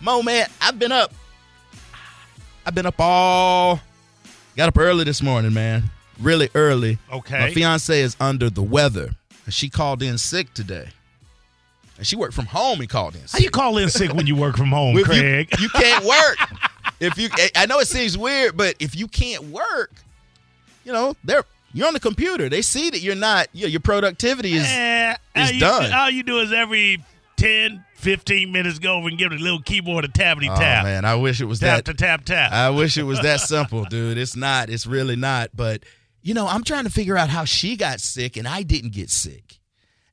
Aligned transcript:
Mo, 0.00 0.22
man, 0.22 0.46
I've 0.60 0.78
been 0.78 0.92
up. 0.92 1.12
I've 2.64 2.74
been 2.74 2.86
up 2.86 2.96
all. 2.98 3.80
Got 4.56 4.68
up 4.68 4.78
early 4.78 5.04
this 5.04 5.22
morning, 5.22 5.52
man. 5.54 5.84
Really 6.20 6.48
early. 6.54 6.98
Okay. 7.12 7.38
My 7.38 7.50
fiance 7.52 8.00
is 8.00 8.16
under 8.20 8.50
the 8.50 8.62
weather. 8.62 9.10
and 9.44 9.54
She 9.54 9.68
called 9.68 10.02
in 10.02 10.18
sick 10.18 10.52
today. 10.54 10.88
And 11.98 12.06
she 12.06 12.16
worked 12.16 12.34
from 12.34 12.46
home. 12.46 12.80
He 12.80 12.86
called 12.86 13.14
in 13.14 13.22
How 13.22 13.26
sick. 13.28 13.42
you 13.42 13.50
call 13.50 13.78
in 13.78 13.88
sick 13.88 14.12
when 14.12 14.26
you 14.26 14.36
work 14.36 14.56
from 14.56 14.68
home, 14.68 14.96
If 14.98 15.00
you- 15.00 15.04
Craig? 15.04 15.48
You, 15.60 15.68
can't 15.70 16.04
work. 16.06 16.38
if 17.00 17.16
you, 17.18 17.28
I 17.54 17.66
know 17.66 17.78
it 17.78 17.88
seems 17.88 18.18
weird, 18.18 18.56
but 18.56 18.74
if 18.80 18.94
you 18.96 19.08
can't 19.08 19.44
work, 19.44 19.92
you 20.84 20.92
know, 20.92 21.14
they're 21.24 21.44
you're 21.72 21.86
on 21.86 21.92
the 21.94 22.00
computer. 22.00 22.48
They 22.48 22.62
see 22.62 22.88
that 22.90 23.00
you're 23.00 23.14
not. 23.14 23.48
You 23.52 23.62
know, 23.62 23.68
your 23.68 23.80
productivity 23.80 24.54
is. 24.54 24.64
Eh, 24.66 25.16
it's 25.34 25.50
all 25.50 25.54
you, 25.54 25.60
done. 25.60 25.92
All 25.92 26.10
you 26.10 26.22
do 26.22 26.38
is 26.40 26.50
every 26.52 27.02
10, 27.36 27.84
15 28.06 28.52
minutes 28.52 28.78
go 28.78 28.94
over 28.98 29.08
and 29.08 29.18
give 29.18 29.32
it 29.32 29.40
a 29.40 29.42
little 29.42 29.60
keyboard 29.60 30.04
a 30.04 30.08
tappity 30.08 30.48
Oh 30.48 30.56
tap. 30.56 30.84
man, 30.84 31.04
I 31.04 31.16
wish 31.16 31.40
it 31.40 31.46
was 31.46 31.58
Tap 31.58 31.84
that. 31.84 31.84
to 31.86 31.94
tap 31.94 32.24
tap. 32.24 32.52
I 32.52 32.70
wish 32.70 32.96
it 32.96 33.02
was 33.02 33.20
that 33.22 33.40
simple, 33.40 33.84
dude. 33.84 34.16
It's 34.16 34.36
not. 34.36 34.70
It's 34.70 34.86
really 34.86 35.16
not. 35.16 35.50
But 35.54 35.82
you 36.22 36.32
know, 36.32 36.46
I'm 36.46 36.62
trying 36.62 36.84
to 36.84 36.90
figure 36.90 37.16
out 37.16 37.28
how 37.30 37.44
she 37.44 37.76
got 37.76 38.00
sick 38.00 38.36
and 38.36 38.46
I 38.46 38.62
didn't 38.62 38.92
get 38.92 39.10
sick, 39.10 39.58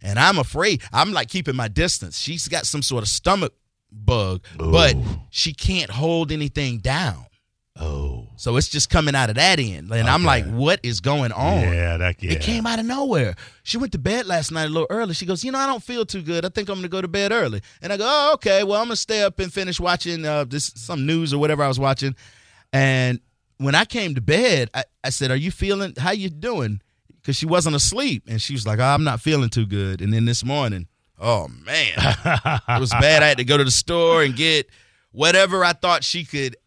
and 0.02 0.18
I'm 0.18 0.40
afraid. 0.40 0.82
I'm 0.92 1.12
like 1.14 1.30
keeping 1.30 1.56
my 1.56 1.68
distance. 1.68 2.18
She's 2.20 2.48
got 2.48 2.66
some 2.66 2.82
sort 2.82 3.04
of 3.04 3.10
stomach 3.10 3.54
bug, 3.92 4.44
but 4.58 4.96
she 5.30 5.54
can't 5.54 5.92
hold 5.92 6.32
anything 6.32 6.80
down. 6.80 7.26
Oh. 7.80 8.28
So 8.36 8.58
it's 8.58 8.68
just 8.68 8.90
coming 8.90 9.16
out 9.16 9.30
of 9.30 9.36
that 9.36 9.60
end, 9.60 9.92
and 9.92 10.08
I'm 10.08 10.24
like, 10.24 10.46
what 10.46 10.80
is 10.84 11.00
going 11.00 11.32
on? 11.32 11.62
Yeah, 11.62 11.98
that 11.98 12.22
yeah. 12.22 12.34
It 12.34 12.42
came 12.42 12.66
out 12.66 12.80
of 12.80 12.86
nowhere. 12.86 13.36
She 13.64 13.78
went 13.78 13.92
to 13.94 14.00
bed 14.00 14.26
last 14.26 14.52
night 14.52 14.66
a 14.66 14.70
little 14.70 14.88
early. 14.90 15.14
She 15.14 15.26
goes, 15.26 15.44
you 15.44 15.52
know, 15.52 15.60
I 15.60 15.66
don't 15.66 15.84
feel 15.84 16.06
too 16.06 16.22
good. 16.22 16.46
I 16.46 16.50
think 16.50 16.70
I'm 16.70 16.76
going 16.76 16.84
to 16.84 16.90
go 16.90 17.02
to 17.02 17.08
bed 17.08 17.32
early. 17.32 17.62
And 17.82 17.94
I 17.94 17.98
go, 17.98 18.06
oh, 18.06 18.32
okay. 18.36 18.64
Well, 18.64 18.82
I'm 18.82 18.88
going 18.88 18.96
to 18.96 19.02
stay 19.02 19.24
up 19.24 19.40
and 19.40 19.54
finish 19.54 19.80
watching 19.80 20.26
uh, 20.26 20.44
this 20.46 20.72
some 20.76 21.06
news 21.06 21.34
or 21.34 21.38
whatever 21.38 21.64
I 21.64 21.68
was 21.68 21.80
watching. 21.80 22.16
And 22.74 23.20
when 23.58 23.76
I 23.76 23.86
came 23.86 24.16
to 24.16 24.22
bed, 24.22 24.70
I, 24.74 24.84
I 25.04 25.10
said, 25.10 25.32
"Are 25.32 25.36
you 25.36 25.52
feeling? 25.52 25.94
How 25.98 26.12
you 26.12 26.30
doing?" 26.30 26.82
Because 27.22 27.38
she 27.38 27.46
wasn't 27.46 27.76
asleep, 27.76 28.24
and 28.28 28.42
she 28.42 28.54
was 28.54 28.68
like, 28.68 28.80
oh, 28.80 28.84
"I'm 28.84 29.04
not 29.04 29.22
feeling 29.22 29.50
too 29.50 29.66
good." 29.66 30.02
And 30.02 30.12
then 30.14 30.26
this 30.26 30.44
morning, 30.44 30.88
oh 31.20 31.48
man, 31.48 31.94
it 31.96 32.80
was 32.80 32.90
bad. 32.92 33.24
I 33.24 33.28
had 33.28 33.38
to 33.38 33.46
go 33.46 33.58
to 33.58 33.64
the 33.64 33.72
store 33.72 34.24
and 34.24 34.36
get 34.36 34.70
whatever 35.12 35.64
I 35.64 35.74
thought 35.74 36.04
she 36.04 36.26
could 36.26 36.58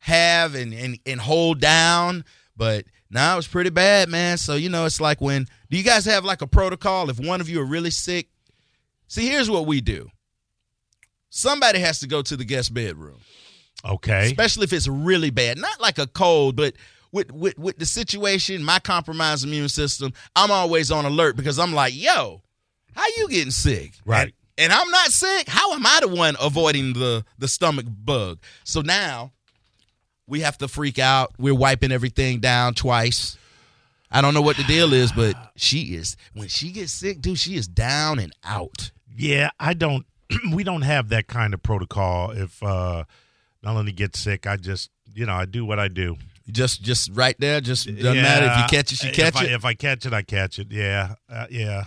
have 0.00 0.54
and 0.54 0.74
and, 0.74 0.98
and 1.06 1.20
hold 1.20 1.60
down. 1.60 2.24
But 2.56 2.84
now 3.10 3.34
it 3.34 3.36
was 3.36 3.48
pretty 3.48 3.70
bad, 3.70 4.08
man. 4.08 4.36
So 4.38 4.54
you 4.54 4.68
know, 4.68 4.84
it's 4.84 5.00
like 5.00 5.20
when 5.20 5.46
do 5.70 5.76
you 5.76 5.84
guys 5.84 6.04
have 6.06 6.24
like 6.24 6.42
a 6.42 6.46
protocol 6.46 7.10
if 7.10 7.18
one 7.18 7.40
of 7.40 7.48
you 7.48 7.60
are 7.60 7.66
really 7.66 7.90
sick? 7.90 8.28
See, 9.08 9.28
here's 9.28 9.50
what 9.50 9.66
we 9.66 9.80
do. 9.80 10.10
Somebody 11.30 11.78
has 11.78 12.00
to 12.00 12.08
go 12.08 12.22
to 12.22 12.36
the 12.36 12.44
guest 12.44 12.74
bedroom, 12.74 13.20
okay. 13.88 14.26
especially 14.26 14.64
if 14.64 14.72
it's 14.72 14.88
really 14.88 15.30
bad. 15.30 15.58
Not 15.58 15.80
like 15.80 15.98
a 15.98 16.08
cold, 16.08 16.56
but 16.56 16.74
with 17.12 17.32
with 17.32 17.58
with 17.58 17.78
the 17.78 17.86
situation, 17.86 18.62
my 18.62 18.78
compromised 18.78 19.44
immune 19.44 19.68
system, 19.68 20.12
I'm 20.34 20.50
always 20.50 20.90
on 20.90 21.04
alert 21.04 21.36
because 21.36 21.58
I'm 21.58 21.72
like, 21.72 21.94
yo, 21.94 22.42
how 22.94 23.04
you 23.16 23.28
getting 23.28 23.50
sick? 23.50 23.94
Right. 24.04 24.34
And, 24.58 24.70
and 24.70 24.72
I'm 24.72 24.90
not 24.90 25.10
sick. 25.10 25.48
How 25.48 25.72
am 25.72 25.86
I 25.86 26.00
the 26.02 26.08
one 26.08 26.36
avoiding 26.40 26.92
the 26.92 27.24
the 27.38 27.48
stomach 27.48 27.86
bug? 27.88 28.40
So 28.64 28.80
now 28.80 29.32
we 30.30 30.40
have 30.40 30.56
to 30.58 30.68
freak 30.68 30.98
out. 30.98 31.32
We're 31.38 31.54
wiping 31.54 31.92
everything 31.92 32.38
down 32.40 32.74
twice. 32.74 33.36
I 34.10 34.22
don't 34.22 34.32
know 34.32 34.42
what 34.42 34.56
the 34.56 34.64
deal 34.64 34.92
is, 34.92 35.12
but 35.12 35.34
she 35.56 35.94
is 35.94 36.16
when 36.32 36.48
she 36.48 36.70
gets 36.72 36.92
sick, 36.92 37.20
dude, 37.20 37.38
she 37.38 37.56
is 37.56 37.68
down 37.68 38.18
and 38.18 38.32
out. 38.44 38.90
Yeah, 39.14 39.50
I 39.58 39.74
don't. 39.74 40.06
we 40.52 40.64
don't 40.64 40.82
have 40.82 41.10
that 41.10 41.26
kind 41.26 41.52
of 41.52 41.62
protocol. 41.62 42.30
If 42.30 42.62
uh 42.62 43.04
Melanie 43.62 43.92
gets 43.92 44.18
sick, 44.18 44.46
I 44.46 44.56
just 44.56 44.90
you 45.12 45.26
know 45.26 45.34
I 45.34 45.44
do 45.44 45.64
what 45.64 45.78
I 45.78 45.88
do. 45.88 46.16
Just 46.50 46.82
just 46.82 47.10
right 47.12 47.36
there, 47.38 47.60
just 47.60 47.86
doesn't 47.86 48.14
Yeah, 48.16 48.22
matter 48.22 48.46
if 48.46 48.56
you 48.56 48.78
catch 48.78 48.92
it, 48.92 49.02
you 49.02 49.10
if 49.10 49.14
catch 49.16 49.36
I, 49.36 49.44
it. 49.44 49.52
If 49.52 49.64
I 49.64 49.74
catch 49.74 50.06
it, 50.06 50.12
I 50.12 50.22
catch 50.22 50.58
it. 50.58 50.68
Yeah, 50.70 51.14
uh, 51.28 51.46
yeah. 51.50 51.84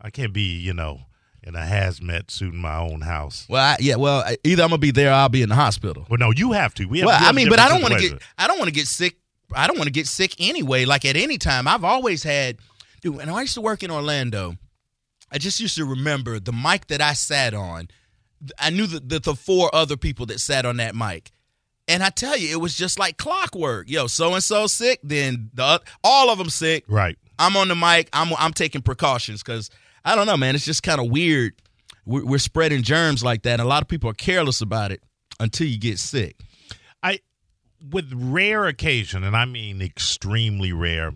I 0.00 0.10
can't 0.10 0.32
be 0.32 0.58
you 0.58 0.74
know 0.74 1.00
in 1.42 1.54
a 1.56 1.60
hazmat 1.60 2.30
suit 2.30 2.54
in 2.54 2.60
my 2.60 2.76
own 2.78 3.00
house. 3.00 3.46
well, 3.48 3.62
I, 3.62 3.76
yeah, 3.80 3.96
well, 3.96 4.20
I- 4.20 4.38
either 4.44 4.62
I'm 4.62 4.68
gonna 4.70 4.78
be 4.78 4.90
there 4.90 5.10
or 5.10 5.14
I'll 5.14 5.28
be 5.28 5.42
in 5.42 5.48
the 5.48 5.54
hospital. 5.54 6.06
Well, 6.08 6.18
no, 6.18 6.30
you 6.30 6.52
have 6.52 6.74
to. 6.74 6.84
We 6.86 7.00
have. 7.00 7.06
Well, 7.06 7.20
we 7.20 7.26
I 7.26 7.32
mean, 7.32 7.48
but 7.48 7.58
I 7.58 7.68
don't 7.68 7.82
want 7.82 7.94
to 7.94 8.00
get. 8.00 8.22
I 8.38 8.46
don't 8.46 8.58
want 8.58 8.68
to 8.68 8.74
get 8.74 8.86
sick. 8.86 9.16
I 9.54 9.66
don't 9.66 9.76
want 9.76 9.86
to 9.88 9.92
get 9.92 10.06
sick 10.06 10.34
anyway. 10.40 10.84
Like 10.84 11.04
at 11.04 11.16
any 11.16 11.38
time, 11.38 11.66
I've 11.68 11.84
always 11.84 12.22
had. 12.22 12.58
Dude, 13.02 13.16
when 13.16 13.28
I 13.28 13.40
used 13.40 13.54
to 13.54 13.60
work 13.60 13.82
in 13.82 13.90
Orlando, 13.90 14.54
I 15.30 15.38
just 15.38 15.58
used 15.58 15.76
to 15.76 15.84
remember 15.84 16.38
the 16.38 16.52
mic 16.52 16.86
that 16.86 17.00
I 17.00 17.14
sat 17.14 17.52
on. 17.54 17.88
I 18.58 18.70
knew 18.70 18.86
the, 18.86 19.00
the, 19.00 19.18
the 19.18 19.34
four 19.34 19.74
other 19.74 19.96
people 19.96 20.26
that 20.26 20.40
sat 20.40 20.64
on 20.64 20.76
that 20.76 20.94
mic. 20.94 21.30
And 21.88 22.02
I 22.02 22.10
tell 22.10 22.36
you, 22.36 22.48
it 22.52 22.60
was 22.60 22.76
just 22.76 22.98
like 22.98 23.16
clockwork. 23.16 23.90
Yo, 23.90 24.06
so 24.06 24.34
and 24.34 24.42
so 24.42 24.68
sick, 24.68 25.00
then 25.02 25.50
the 25.54 25.80
all 26.04 26.30
of 26.30 26.38
them 26.38 26.48
sick. 26.50 26.84
right. 26.88 27.18
I'm 27.38 27.56
on 27.56 27.66
the 27.68 27.74
mic. 27.74 28.08
I'm 28.12 28.32
I'm 28.38 28.52
taking 28.52 28.82
precautions 28.82 29.42
because 29.42 29.68
I 30.04 30.14
don't 30.16 30.26
know, 30.26 30.36
man. 30.36 30.54
It's 30.54 30.64
just 30.64 30.82
kind 30.82 31.00
of 31.00 31.10
weird. 31.10 31.54
We're, 32.04 32.24
we're 32.24 32.38
spreading 32.38 32.82
germs 32.82 33.22
like 33.22 33.42
that. 33.42 33.52
And 33.54 33.62
a 33.62 33.64
lot 33.64 33.82
of 33.82 33.88
people 33.88 34.10
are 34.10 34.14
careless 34.14 34.60
about 34.60 34.90
it 34.92 35.02
until 35.40 35.66
you 35.66 35.78
get 35.78 35.98
sick. 35.98 36.36
I, 37.02 37.20
with 37.90 38.12
rare 38.14 38.66
occasion, 38.66 39.24
and 39.24 39.36
I 39.36 39.44
mean 39.44 39.80
extremely 39.82 40.72
rare, 40.72 41.12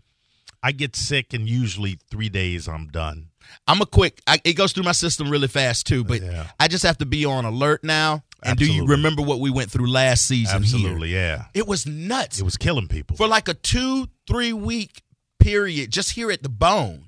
I 0.62 0.72
get 0.72 0.96
sick, 0.96 1.32
and 1.32 1.48
usually 1.48 1.98
three 2.10 2.28
days 2.28 2.66
I'm 2.68 2.88
done. 2.88 3.28
I'm 3.68 3.80
a 3.80 3.86
quick. 3.86 4.20
I, 4.26 4.40
it 4.44 4.54
goes 4.54 4.72
through 4.72 4.82
my 4.84 4.92
system 4.92 5.30
really 5.30 5.46
fast 5.46 5.86
too, 5.86 6.02
but 6.02 6.20
Yeah. 6.22 6.48
I 6.58 6.66
just 6.66 6.82
have 6.84 6.98
to 6.98 7.06
be 7.06 7.24
on 7.24 7.44
alert 7.44 7.84
now. 7.84 8.24
And 8.42 8.58
do 8.58 8.66
you 8.70 8.86
remember 8.86 9.22
what 9.22 9.38
we 9.40 9.50
went 9.50 9.70
through 9.70 9.88
last 9.90 10.26
season 10.26 10.56
Absolutely, 10.56 11.08
here? 11.10 11.18
yeah. 11.18 11.44
It 11.54 11.66
was 11.66 11.86
nuts 11.86 12.38
It 12.40 12.44
was 12.44 12.56
killing 12.56 12.86
people. 12.88 13.16
for 13.16 13.26
like 13.28 13.48
a 13.48 13.54
two 13.54 14.08
three 14.26 14.52
week 14.52 15.02
period. 15.38 15.90
Just 15.92 16.12
here 16.12 16.30
at 16.32 16.42
the 16.42 16.48
bone, 16.48 17.05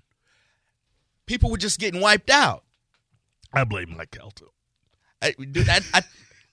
people 1.28 1.50
were 1.50 1.58
just 1.58 1.78
getting 1.78 2.00
wiped 2.00 2.30
out. 2.30 2.64
I 3.52 3.64
blame 3.64 3.94
Mike 3.96 4.10
Calta. 4.10 4.46
I, 5.22 5.32
dude, 5.32 5.68
I, 5.68 5.80
I, 5.94 6.02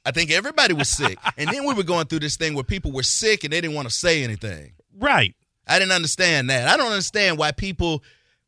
I 0.06 0.12
think 0.12 0.32
everybody 0.32 0.74
was 0.74 0.90
sick, 0.90 1.18
and 1.38 1.50
then 1.50 1.66
we 1.66 1.74
were 1.74 1.84
going 1.84 2.06
through 2.06 2.20
this 2.20 2.38
thing 2.38 2.54
where 2.54 2.64
people 2.64 2.92
were 2.92 3.04
sick 3.04 3.44
and 3.44 3.52
they 3.52 3.62
didn't 3.62 3.76
want 3.76 3.88
to 3.88 3.94
say 3.94 4.24
anything. 4.24 4.74
Right. 4.98 5.36
I 5.68 5.80
didn't 5.80 5.94
understand 5.94 6.50
that. 6.52 6.68
I 6.68 6.78
don't 6.78 6.92
understand 6.92 7.40
why 7.40 7.52
people 7.52 8.04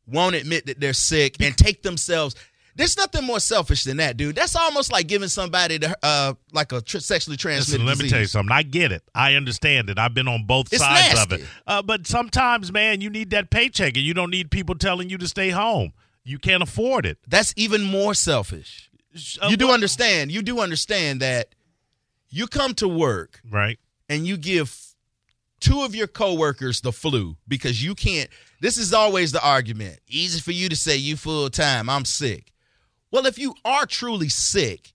won't 0.06 0.36
admit 0.36 0.66
that 0.66 0.80
they're 0.80 0.92
sick 0.92 1.40
and 1.40 1.56
take 1.56 1.82
themselves. 1.82 2.36
There's 2.76 2.96
nothing 2.96 3.24
more 3.24 3.40
selfish 3.40 3.82
than 3.82 3.96
that, 3.96 4.16
dude. 4.16 4.36
That's 4.36 4.54
almost 4.54 4.92
like 4.92 5.08
giving 5.08 5.28
somebody 5.28 5.78
the, 5.78 5.98
uh, 6.00 6.34
like 6.52 6.70
a 6.70 6.80
tr- 6.80 7.00
sexually 7.00 7.36
transmitted 7.36 7.82
Listen, 7.82 7.86
let 7.86 7.98
me 7.98 8.08
tell 8.08 8.20
you 8.20 8.26
something. 8.26 8.52
I 8.52 8.62
get 8.62 8.92
it. 8.92 9.02
I 9.16 9.34
understand 9.34 9.90
it. 9.90 9.98
I've 9.98 10.14
been 10.14 10.28
on 10.28 10.46
both 10.46 10.72
It's 10.72 10.80
sides 10.80 11.20
of 11.20 11.32
it. 11.32 11.44
Uh, 11.66 11.82
but 11.82 12.06
sometimes, 12.06 12.70
man, 12.70 13.00
you 13.00 13.10
need 13.10 13.30
that 13.30 13.50
paycheck, 13.50 13.96
and 13.96 14.06
you 14.06 14.14
don't 14.14 14.30
need 14.30 14.52
people 14.52 14.76
telling 14.76 15.10
you 15.10 15.18
to 15.18 15.26
stay 15.26 15.50
home. 15.50 15.92
You 16.28 16.38
can't 16.38 16.62
afford 16.62 17.06
it. 17.06 17.18
That's 17.26 17.54
even 17.56 17.82
more 17.84 18.14
selfish. 18.14 18.90
Uh, 19.40 19.48
you 19.48 19.56
do 19.56 19.68
what- 19.68 19.74
understand. 19.74 20.30
You 20.30 20.42
do 20.42 20.60
understand 20.60 21.20
that 21.22 21.54
you 22.30 22.46
come 22.46 22.74
to 22.74 22.86
work 22.88 23.40
right? 23.50 23.78
and 24.08 24.26
you 24.26 24.36
give 24.36 24.76
two 25.60 25.82
of 25.82 25.94
your 25.94 26.06
coworkers 26.06 26.82
the 26.82 26.92
flu 26.92 27.36
because 27.48 27.82
you 27.82 27.94
can't. 27.94 28.28
This 28.60 28.76
is 28.76 28.92
always 28.92 29.32
the 29.32 29.42
argument. 29.42 30.00
Easy 30.08 30.40
for 30.40 30.52
you 30.52 30.68
to 30.68 30.76
say 30.76 30.96
you 30.96 31.16
full 31.16 31.48
time. 31.50 31.88
I'm 31.88 32.04
sick. 32.04 32.52
Well, 33.10 33.24
if 33.26 33.38
you 33.38 33.54
are 33.64 33.86
truly 33.86 34.28
sick, 34.28 34.92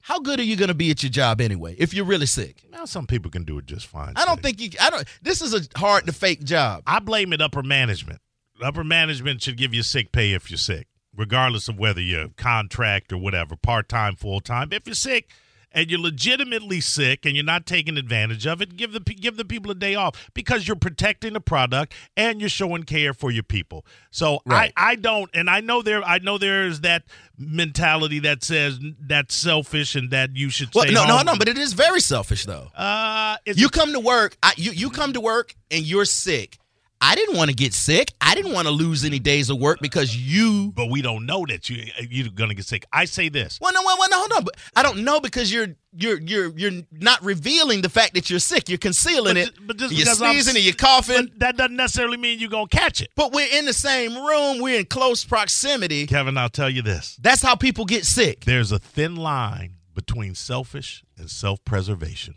how 0.00 0.18
good 0.18 0.40
are 0.40 0.44
you 0.44 0.56
going 0.56 0.68
to 0.68 0.74
be 0.74 0.90
at 0.90 1.02
your 1.02 1.10
job 1.10 1.40
anyway? 1.42 1.76
If 1.78 1.92
you're 1.92 2.06
really 2.06 2.24
sick, 2.26 2.62
Now, 2.72 2.86
some 2.86 3.06
people 3.06 3.30
can 3.30 3.44
do 3.44 3.58
it 3.58 3.66
just 3.66 3.86
fine. 3.86 4.14
I 4.16 4.24
don't 4.24 4.36
Sid. 4.36 4.42
think 4.42 4.60
you. 4.62 4.70
I 4.80 4.88
don't. 4.88 5.06
This 5.20 5.42
is 5.42 5.52
a 5.54 5.60
hard 5.78 6.06
to 6.06 6.12
fake 6.12 6.42
job. 6.42 6.82
I 6.86 7.00
blame 7.00 7.34
it 7.34 7.42
upper 7.42 7.62
management. 7.62 8.20
Upper 8.62 8.84
management 8.84 9.42
should 9.42 9.56
give 9.56 9.72
you 9.74 9.82
sick 9.82 10.12
pay 10.12 10.32
if 10.32 10.50
you're 10.50 10.58
sick, 10.58 10.86
regardless 11.16 11.68
of 11.68 11.78
whether 11.78 12.00
you're 12.00 12.28
contract 12.36 13.12
or 13.12 13.18
whatever, 13.18 13.56
part 13.56 13.88
time, 13.88 14.16
full 14.16 14.40
time. 14.40 14.68
If 14.72 14.86
you're 14.86 14.94
sick 14.94 15.28
and 15.72 15.88
you're 15.88 16.00
legitimately 16.00 16.80
sick 16.80 17.24
and 17.24 17.36
you're 17.36 17.44
not 17.44 17.64
taking 17.64 17.96
advantage 17.96 18.44
of 18.44 18.60
it, 18.60 18.76
give 18.76 18.92
the 18.92 18.98
give 19.00 19.36
the 19.36 19.44
people 19.44 19.70
a 19.70 19.74
day 19.74 19.94
off 19.94 20.30
because 20.34 20.66
you're 20.66 20.76
protecting 20.76 21.32
the 21.34 21.40
product 21.40 21.94
and 22.16 22.40
you're 22.40 22.48
showing 22.50 22.82
care 22.82 23.14
for 23.14 23.30
your 23.30 23.44
people. 23.44 23.86
So 24.10 24.40
Right. 24.44 24.72
I 24.76 24.90
I 24.92 24.94
don't, 24.96 25.30
and 25.32 25.48
I 25.48 25.60
know 25.60 25.80
there 25.82 26.02
I 26.02 26.18
know 26.18 26.38
there's 26.38 26.80
that 26.80 27.04
mentality 27.38 28.18
that 28.20 28.42
says 28.44 28.78
that's 29.00 29.34
selfish 29.34 29.94
and 29.94 30.10
that 30.10 30.36
you 30.36 30.50
should 30.50 30.68
Well, 30.74 30.84
stay 30.84 30.92
no, 30.94 31.06
no, 31.06 31.16
home. 31.18 31.26
no. 31.26 31.36
But 31.38 31.48
it 31.48 31.56
is 31.58 31.72
very 31.72 32.00
selfish, 32.00 32.44
though. 32.44 32.68
uh, 32.74 33.36
You 33.46 33.68
come 33.68 33.92
to 33.92 34.00
work. 34.00 34.36
I, 34.42 34.52
you 34.56 34.72
you 34.72 34.90
come 34.90 35.12
to 35.14 35.20
work 35.20 35.54
and 35.70 35.84
you're 35.84 36.04
sick. 36.04 36.58
I 37.02 37.14
didn't 37.14 37.36
want 37.36 37.48
to 37.50 37.56
get 37.56 37.72
sick. 37.72 38.12
I 38.20 38.34
didn't 38.34 38.52
want 38.52 38.66
to 38.68 38.72
lose 38.72 39.04
any 39.06 39.18
days 39.18 39.48
of 39.48 39.58
work 39.58 39.78
because 39.80 40.14
you. 40.14 40.70
but 40.76 40.90
we 40.90 41.00
don't 41.00 41.24
know 41.24 41.46
that 41.48 41.70
you 41.70 41.84
you're 42.08 42.28
gonna 42.28 42.54
get 42.54 42.66
sick. 42.66 42.84
I 42.92 43.06
say 43.06 43.30
this. 43.30 43.58
Well, 43.60 43.72
no, 43.72 43.80
well, 43.84 43.96
no, 44.10 44.18
hold 44.18 44.32
on. 44.32 44.44
But 44.44 44.56
I 44.76 44.82
don't 44.82 45.02
know 45.02 45.18
because 45.18 45.50
you're 45.52 45.68
you're 45.96 46.20
you're 46.20 46.52
you're 46.58 46.82
not 46.92 47.22
revealing 47.24 47.80
the 47.80 47.88
fact 47.88 48.14
that 48.14 48.28
you're 48.28 48.38
sick. 48.38 48.68
You're 48.68 48.76
concealing 48.78 49.34
But 49.34 49.36
it. 49.38 49.50
but 49.66 49.76
just 49.78 49.92
you're 49.94 50.04
because 50.04 50.20
I'm 50.20 50.32
sneezing 50.34 50.56
and 50.56 50.64
you're 50.64 50.74
coughing. 50.74 51.30
That 51.38 51.56
doesn't 51.56 51.76
necessarily 51.76 52.18
mean 52.18 52.38
you're 52.38 52.50
gonna 52.50 52.68
catch 52.68 53.00
it. 53.00 53.08
But 53.16 53.32
we're 53.32 53.48
in 53.50 53.64
the 53.64 53.72
same 53.72 54.14
room. 54.14 54.60
We're 54.60 54.78
in 54.80 54.84
close 54.86 55.24
proximity. 55.24 56.06
Kevin, 56.06 56.36
I'll 56.36 56.50
tell 56.50 56.68
you 56.68 56.82
this. 56.82 57.16
That's 57.20 57.40
how 57.42 57.54
people 57.54 57.86
get 57.86 58.04
sick. 58.04 58.44
There's 58.44 58.72
a 58.72 58.78
thin 58.78 59.16
line 59.16 59.76
between 59.94 60.34
selfish 60.34 61.02
and 61.18 61.30
self-preservation. 61.30 62.34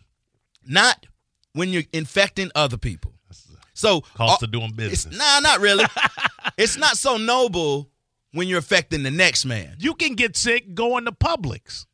Not 0.65 1.05
when 1.53 1.69
you're 1.69 1.83
infecting 1.91 2.49
other 2.55 2.77
people. 2.77 3.13
So 3.73 4.01
Cost 4.01 4.43
uh, 4.43 4.45
of 4.45 4.51
doing 4.51 4.65
it's, 4.65 4.73
business. 5.05 5.17
nah, 5.17 5.39
not 5.39 5.59
really. 5.59 5.85
it's 6.57 6.77
not 6.77 6.97
so 6.97 7.17
noble 7.17 7.89
when 8.31 8.47
you're 8.47 8.59
affecting 8.59 9.03
the 9.03 9.11
next 9.11 9.45
man. 9.45 9.75
You 9.79 9.93
can 9.95 10.13
get 10.15 10.37
sick 10.37 10.73
going 10.75 11.05
to 11.05 11.11
Publix. 11.11 11.85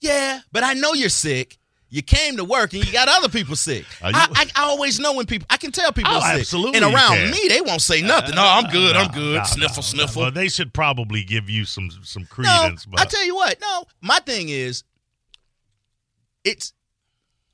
Yeah, 0.00 0.40
but 0.50 0.64
I 0.64 0.72
know 0.74 0.94
you're 0.94 1.08
sick. 1.10 1.58
You 1.92 2.02
came 2.02 2.36
to 2.36 2.44
work 2.44 2.72
and 2.72 2.86
you 2.86 2.92
got 2.92 3.08
other 3.08 3.28
people 3.28 3.56
sick. 3.56 3.84
I, 4.02 4.10
I, 4.14 4.46
I 4.62 4.68
always 4.68 5.00
know 5.00 5.12
when 5.14 5.26
people. 5.26 5.46
I 5.50 5.56
can 5.56 5.72
tell 5.72 5.92
people 5.92 6.12
Oh, 6.14 6.18
are 6.20 6.32
sick. 6.32 6.40
absolutely 6.40 6.80
And 6.80 6.94
around 6.94 7.30
me, 7.32 7.40
they 7.48 7.60
won't 7.60 7.82
say 7.82 8.00
nothing. 8.00 8.36
No, 8.36 8.44
I'm 8.46 8.70
good. 8.70 8.94
I'm 8.94 9.10
good. 9.10 9.38
no, 9.38 9.42
sniffle, 9.44 9.76
no, 9.78 9.82
sniffle. 9.82 10.22
no. 10.22 10.26
Well, 10.26 10.30
they 10.30 10.48
should 10.48 10.72
probably 10.72 11.24
give 11.24 11.50
you 11.50 11.64
some 11.64 11.90
some 12.04 12.22
No, 12.22 12.28
credence. 12.30 12.86
I 12.96 13.04
tell 13.06 13.24
you 13.26 13.34
what. 13.34 13.60
No, 13.60 13.84
my 14.00 14.20
thing 14.20 14.48
is, 14.50 14.84
it's. 16.44 16.72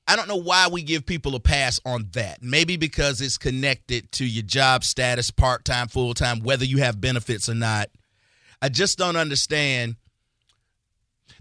I 0.09 0.15
don't 0.17 0.29
know 0.29 0.37
why 0.37 0.69
we 0.69 0.83
give 0.83 1.05
people 1.05 1.35
a 1.35 1.41
pass 1.41 1.81
on 1.85 2.09
that. 2.13 2.43
Maybe 2.43 2.77
because 2.77 3.21
it's 3.21 3.39
connected 3.39 4.13
to 4.13 4.25
your 4.25 4.45
job 4.45 4.85
status, 4.85 5.31
part 5.31 5.65
time, 5.65 5.89
full 5.89 6.15
time, 6.15 6.41
whether 6.41 6.65
you 6.65 6.79
have 6.79 7.01
benefits 7.01 7.49
or 7.49 7.55
not. 7.55 7.91
I 8.63 8.69
just 8.69 8.99
don't 8.99 9.17
understand. 9.17 9.97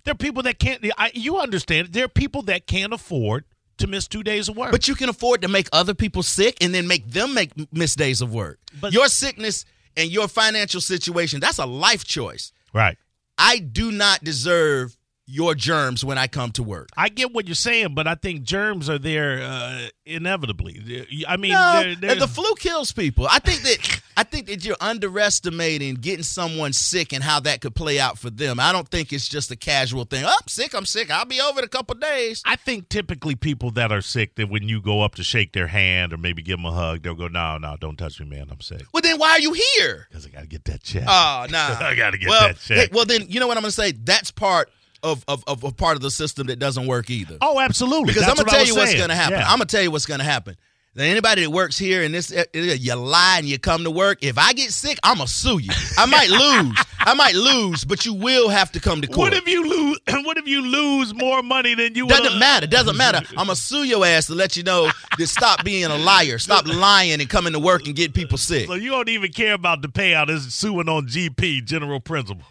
there 0.04 0.14
are 0.14 0.18
people 0.18 0.44
that 0.44 0.60
can't. 0.60 0.84
I, 0.98 1.12
you 1.14 1.38
understand? 1.38 1.90
There 1.94 2.06
are 2.06 2.10
people 2.10 2.42
that 2.44 2.66
can't 2.66 2.92
afford 2.94 3.46
to 3.78 3.88
miss 3.88 4.08
two 4.08 4.24
days 4.24 4.50
of 4.50 4.58
work. 4.58 4.72
But 4.72 4.88
you 4.88 4.96
can 4.96 5.10
afford 5.10 5.42
to 5.42 5.48
make 5.48 5.68
other 5.72 5.94
people 5.94 6.24
sick 6.24 6.58
and 6.62 6.74
then 6.74 6.88
make 6.88 7.10
them 7.10 7.34
make 7.34 7.52
miss 7.74 7.96
days 7.96 8.22
of 8.22 8.34
work. 8.34 8.60
But- 8.80 8.94
your 8.94 9.08
sickness 9.10 9.66
and 9.98 10.10
your 10.10 10.28
financial 10.28 10.82
situation, 10.82 11.40
that's 11.40 11.60
a 11.60 11.66
life 11.66 12.04
choice. 12.04 12.52
right. 12.74 12.98
I 13.38 13.60
do 13.60 13.92
not 13.92 14.24
deserve 14.24 14.96
your 15.28 15.56
germs 15.56 16.06
when 16.06 16.18
I 16.18 16.28
come 16.28 16.52
to 16.52 16.64
work. 16.64 16.90
I 16.96 17.10
get 17.10 17.34
what 17.34 17.48
you're 17.48 17.56
saying, 17.56 17.96
but 17.96 18.08
I 18.08 18.16
think 18.16 18.44
germs 18.44 18.90
are 18.90 19.00
there 19.00 19.42
uh, 19.42 19.88
inevitably. 20.06 21.26
I 21.28 21.38
mean, 21.38 21.52
No, 21.54 21.82
they're, 21.82 21.96
they're, 21.96 22.16
the 22.16 22.28
flu 22.28 22.54
kills 22.56 22.92
people. 22.92 23.28
I 23.30 23.40
think 23.40 23.62
that 23.64 24.02
I 24.18 24.24
think 24.24 24.48
that 24.48 24.64
you're 24.64 24.78
underestimating 24.80 25.96
getting 25.96 26.24
someone 26.24 26.74
sick 26.74 27.12
and 27.12 27.24
how 27.24 27.40
that 27.42 27.62
could 27.62 27.74
play 27.74 28.00
out 28.00 28.20
for 28.20 28.30
them. 28.30 28.60
I 28.60 28.72
don't 28.72 28.88
think 28.88 29.12
it's 29.12 29.28
just 29.28 29.50
a 29.50 29.56
casual 29.56 30.06
thing. 30.06 30.24
Oh, 30.26 30.30
I'm 30.30 30.48
sick. 30.48 30.76
I'm 30.76 30.86
sick. 30.86 31.10
I'll 31.10 31.26
be 31.26 31.42
over 31.42 31.60
in 31.60 31.66
a 31.66 31.70
couple 31.70 31.96
days. 31.96 32.44
I 32.46 32.56
think 32.56 32.90
typically 32.90 33.36
people 33.36 33.72
that 33.72 33.92
are 33.92 34.02
sick 34.02 34.36
that 34.36 34.50
when 34.50 34.70
you 34.70 34.80
go 34.80 35.02
up 35.02 35.16
to 35.16 35.24
shake 35.24 35.54
their 35.54 35.68
hand 35.68 36.14
or 36.14 36.18
maybe 36.18 36.44
give 36.44 36.58
them 36.58 36.66
a 36.66 36.72
hug, 36.72 37.02
they'll 37.02 37.16
go, 37.16 37.28
"No, 37.28 37.58
no, 37.58 37.78
don't 37.80 37.98
touch 37.98 38.20
me, 38.20 38.28
man. 38.28 38.48
I'm 38.52 38.62
sick 38.62 38.84
Well, 38.94 39.02
then 39.02 39.18
why 39.18 39.32
are 39.32 39.40
you 39.40 39.54
here? 39.54 40.06
because 40.10 40.26
I 40.28 40.30
got 40.30 40.42
to 40.42 40.48
get 40.48 40.66
that 40.66 40.84
check." 40.84 41.04
Oh, 41.08 41.48
nah. 41.50 41.78
I 41.80 41.96
gotta 41.96 42.20
get 42.20 42.30
well, 42.30 42.48
that 42.50 42.60
check. 42.60 42.78
hey, 42.78 42.88
well, 42.92 43.06
then 43.06 43.26
you 43.28 43.40
know 43.40 43.48
what 43.48 43.58
I'm 43.58 43.64
going 43.64 43.72
to 43.72 43.76
say. 43.76 43.92
That's 43.92 44.30
part 44.30 44.70
of, 45.06 45.24
of 45.28 45.44
of 45.48 45.64
a 45.64 45.72
part 45.72 45.96
of 45.96 46.02
the 46.02 46.12
system 46.12 46.48
that 46.48 46.60
doesn't 46.60 46.88
work 46.88 47.10
either. 47.10 47.38
oh, 47.42 47.60
absolutely. 47.60 48.08
because 48.08 48.26
That's 48.26 48.32
I'm 48.40 48.46
gonna 48.46 48.58
tell 48.58 48.66
you 48.66 48.76
what's 48.76 48.94
going 48.96 49.10
to 49.10 49.16
happen. 49.16 49.40
Yeah. 49.40 49.46
I'm 49.46 49.58
gonna 49.60 49.66
tell 49.66 49.82
you 49.82 49.92
what's 49.92 50.06
going 50.06 50.20
to 50.20 50.26
happen. 50.26 50.58
Now, 50.98 51.04
anybody 51.04 51.44
that 51.44 51.50
works 51.50 51.78
here 51.78 52.04
and 52.04 52.14
this, 52.14 52.32
uh, 52.32 52.46
you 52.54 52.96
lie 52.96 53.36
and 53.40 53.46
you 53.46 53.60
come 53.60 53.84
to 53.84 53.92
work. 53.92 54.20
If 54.24 54.38
I 54.38 54.54
get 54.54 54.72
sick, 54.72 54.98
I'm 55.04 55.18
gonna 55.18 55.28
sue 55.28 55.58
you. 55.60 55.72
I 55.98 56.06
might 56.06 56.30
lose. 56.70 56.78
I 57.00 57.14
might 57.16 57.36
lose, 57.36 57.84
but 57.84 58.06
you 58.06 58.14
will 58.14 58.48
have 58.48 58.72
to 58.72 58.80
come 58.80 59.02
to 59.02 59.08
court. 59.08 59.18
what 59.18 59.34
if 59.34 59.46
you 59.46 59.68
lose? 59.70 60.00
what 60.26 60.38
if 60.38 60.48
you 60.48 60.62
lose 60.62 61.14
more 61.14 61.44
money 61.44 61.76
than 61.76 61.96
you? 61.96 62.08
Doesn't 62.08 62.24
would've- 62.24 62.40
matter. 62.40 62.66
Doesn't 62.66 62.96
matter. 62.96 63.20
I'm 63.32 63.48
gonna 63.48 63.58
sue 63.58 63.84
your 63.84 64.06
ass 64.06 64.28
to 64.28 64.36
let 64.36 64.56
you 64.56 64.64
know 64.64 64.90
to 65.18 65.28
stop 65.28 65.66
being 65.66 65.84
a 65.84 65.98
liar. 65.98 66.40
Stop 66.40 66.66
lying 66.66 67.20
and 67.20 67.30
coming 67.30 67.52
to 67.52 67.60
work 67.60 67.88
and 67.88 67.96
getting 67.96 68.14
people 68.14 68.38
sick. 68.38 68.68
So 68.68 68.76
you 68.76 68.92
don't 68.92 69.10
even 69.10 69.34
care 69.34 69.54
about 69.54 69.82
the 69.82 69.90
payout. 69.90 70.30
Is 70.30 70.54
suing 70.54 70.88
on 70.88 71.08
GP, 71.08 71.66
general 71.66 72.00
principle. 72.00 72.46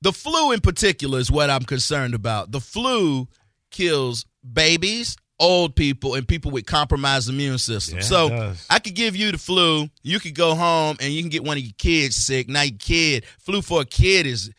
The 0.00 0.12
flu 0.12 0.52
in 0.52 0.60
particular 0.60 1.18
is 1.18 1.30
what 1.30 1.50
I'm 1.50 1.64
concerned 1.64 2.14
about. 2.14 2.52
The 2.52 2.60
flu 2.60 3.26
kills 3.70 4.24
babies, 4.52 5.16
old 5.40 5.74
people, 5.74 6.14
and 6.14 6.26
people 6.26 6.50
with 6.50 6.66
compromised 6.66 7.28
immune 7.28 7.58
systems. 7.58 8.10
Yeah, 8.10 8.28
so. 8.28 8.52
I 8.70 8.78
could 8.78 8.94
give 8.94 9.16
you 9.16 9.32
the 9.32 9.38
flu. 9.38 9.88
You 10.02 10.20
could 10.20 10.34
go 10.34 10.54
home 10.54 10.96
and 11.00 11.12
you 11.12 11.20
can 11.22 11.30
get 11.30 11.42
one 11.44 11.56
of 11.56 11.62
your 11.62 11.72
kids 11.78 12.16
sick. 12.16 12.48
Now 12.48 12.62
your 12.62 12.78
kid, 12.78 13.24
flu 13.38 13.60
for 13.62 13.80
a 13.82 13.84
kid 13.84 14.26
is 14.26 14.50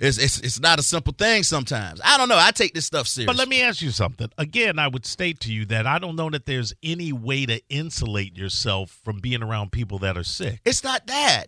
is 0.00 0.18
it's, 0.18 0.40
it's 0.40 0.60
not 0.60 0.78
a 0.78 0.82
simple 0.82 1.14
thing 1.16 1.44
sometimes. 1.44 2.00
I 2.04 2.18
don't 2.18 2.28
know. 2.28 2.36
I 2.38 2.50
take 2.50 2.74
this 2.74 2.84
stuff 2.84 3.06
serious. 3.06 3.26
But 3.28 3.36
let 3.36 3.48
me 3.48 3.62
ask 3.62 3.80
you 3.80 3.90
something. 3.90 4.28
Again, 4.36 4.78
I 4.78 4.88
would 4.88 5.06
state 5.06 5.40
to 5.40 5.52
you 5.52 5.64
that 5.66 5.86
I 5.86 5.98
don't 6.00 6.16
know 6.16 6.28
that 6.30 6.46
there's 6.46 6.74
any 6.82 7.12
way 7.12 7.46
to 7.46 7.60
insulate 7.70 8.36
yourself 8.36 9.00
from 9.04 9.20
being 9.20 9.42
around 9.42 9.70
people 9.72 10.00
that 10.00 10.18
are 10.18 10.24
sick. 10.24 10.60
It's 10.64 10.82
not 10.82 11.06
that. 11.06 11.46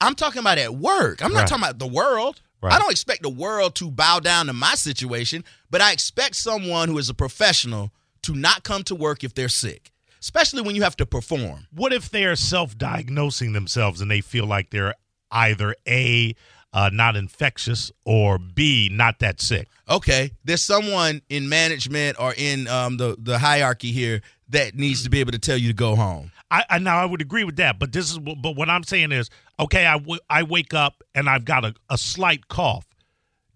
I'm 0.00 0.14
talking 0.14 0.40
about 0.40 0.58
at 0.58 0.74
work. 0.74 1.22
I'm 1.24 1.32
not 1.32 1.40
Right. 1.40 1.48
talking 1.48 1.64
about 1.64 1.78
the 1.78 1.86
world. 1.86 2.40
Right. 2.62 2.72
I 2.72 2.78
don't 2.78 2.90
expect 2.90 3.22
the 3.22 3.30
world 3.30 3.74
to 3.76 3.90
bow 3.90 4.20
down 4.20 4.46
to 4.46 4.52
my 4.52 4.74
situation, 4.74 5.44
but 5.70 5.80
I 5.80 5.92
expect 5.92 6.36
someone 6.36 6.88
who 6.88 6.98
is 6.98 7.08
a 7.08 7.14
professional 7.14 7.92
to 8.22 8.34
not 8.34 8.64
come 8.64 8.82
to 8.84 8.94
work 8.94 9.22
if 9.22 9.34
they're 9.34 9.48
sick, 9.48 9.92
especially 10.20 10.62
when 10.62 10.74
you 10.74 10.82
have 10.82 10.96
to 10.96 11.06
perform. 11.06 11.66
What 11.72 11.92
if 11.92 12.10
they 12.10 12.24
are 12.24 12.36
self-diagnosing 12.36 13.52
themselves 13.52 14.00
and 14.00 14.10
they 14.10 14.20
feel 14.20 14.46
like 14.46 14.70
they're 14.70 14.94
either 15.30 15.74
a 15.86 16.34
uh, 16.72 16.90
not 16.92 17.16
infectious 17.16 17.92
or 18.04 18.38
b 18.38 18.88
not 18.90 19.18
that 19.20 19.40
sick? 19.40 19.68
Okay, 19.88 20.32
there's 20.44 20.62
someone 20.62 21.22
in 21.28 21.48
management 21.48 22.18
or 22.18 22.34
in 22.36 22.66
um, 22.68 22.96
the 22.96 23.16
the 23.18 23.38
hierarchy 23.38 23.92
here 23.92 24.22
that 24.48 24.74
needs 24.74 25.02
to 25.04 25.10
be 25.10 25.20
able 25.20 25.32
to 25.32 25.38
tell 25.38 25.56
you 25.56 25.68
to 25.68 25.74
go 25.74 25.94
home. 25.94 26.32
I, 26.50 26.64
I 26.70 26.78
now 26.78 26.98
I 26.98 27.04
would 27.04 27.20
agree 27.20 27.44
with 27.44 27.56
that, 27.56 27.78
but 27.78 27.92
this 27.92 28.10
is 28.10 28.18
but 28.18 28.56
what 28.56 28.68
I'm 28.68 28.84
saying 28.84 29.12
is 29.12 29.30
okay. 29.58 29.86
I, 29.86 29.98
w- 29.98 30.20
I 30.30 30.42
wake 30.42 30.74
up 30.74 31.02
and 31.14 31.28
I've 31.28 31.44
got 31.44 31.64
a, 31.64 31.74
a 31.90 31.98
slight 31.98 32.48
cough. 32.48 32.86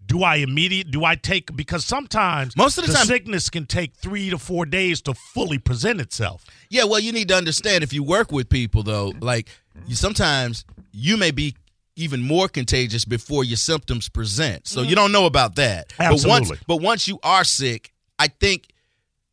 Do 0.05 0.23
I 0.23 0.37
immediate? 0.37 0.91
Do 0.91 1.05
I 1.05 1.15
take 1.15 1.55
because 1.55 1.85
sometimes 1.85 2.57
Most 2.57 2.77
of 2.77 2.85
the 2.85 2.93
time- 2.93 3.05
sickness 3.05 3.49
can 3.49 3.65
take 3.65 3.93
three 3.93 4.29
to 4.29 4.37
four 4.37 4.65
days 4.65 5.01
to 5.03 5.13
fully 5.13 5.57
present 5.57 6.01
itself. 6.01 6.45
Yeah, 6.69 6.83
well, 6.83 6.99
you 6.99 7.11
need 7.11 7.29
to 7.29 7.35
understand 7.35 7.83
if 7.83 7.93
you 7.93 8.03
work 8.03 8.31
with 8.31 8.49
people 8.49 8.83
though, 8.83 9.13
like 9.21 9.47
you 9.87 9.95
sometimes 9.95 10.65
you 10.91 11.15
may 11.15 11.31
be 11.31 11.55
even 11.95 12.21
more 12.21 12.47
contagious 12.47 13.05
before 13.05 13.43
your 13.43 13.57
symptoms 13.57 14.09
present. 14.09 14.67
So 14.67 14.81
you 14.81 14.87
mm-hmm. 14.87 14.95
don't 14.95 15.11
know 15.11 15.25
about 15.25 15.55
that. 15.55 15.93
But 15.97 16.09
once 16.09 16.25
Absolutely. 16.25 16.57
but 16.67 16.77
once 16.77 17.07
you 17.07 17.19
are 17.23 17.43
sick, 17.43 17.93
I 18.19 18.27
think 18.27 18.70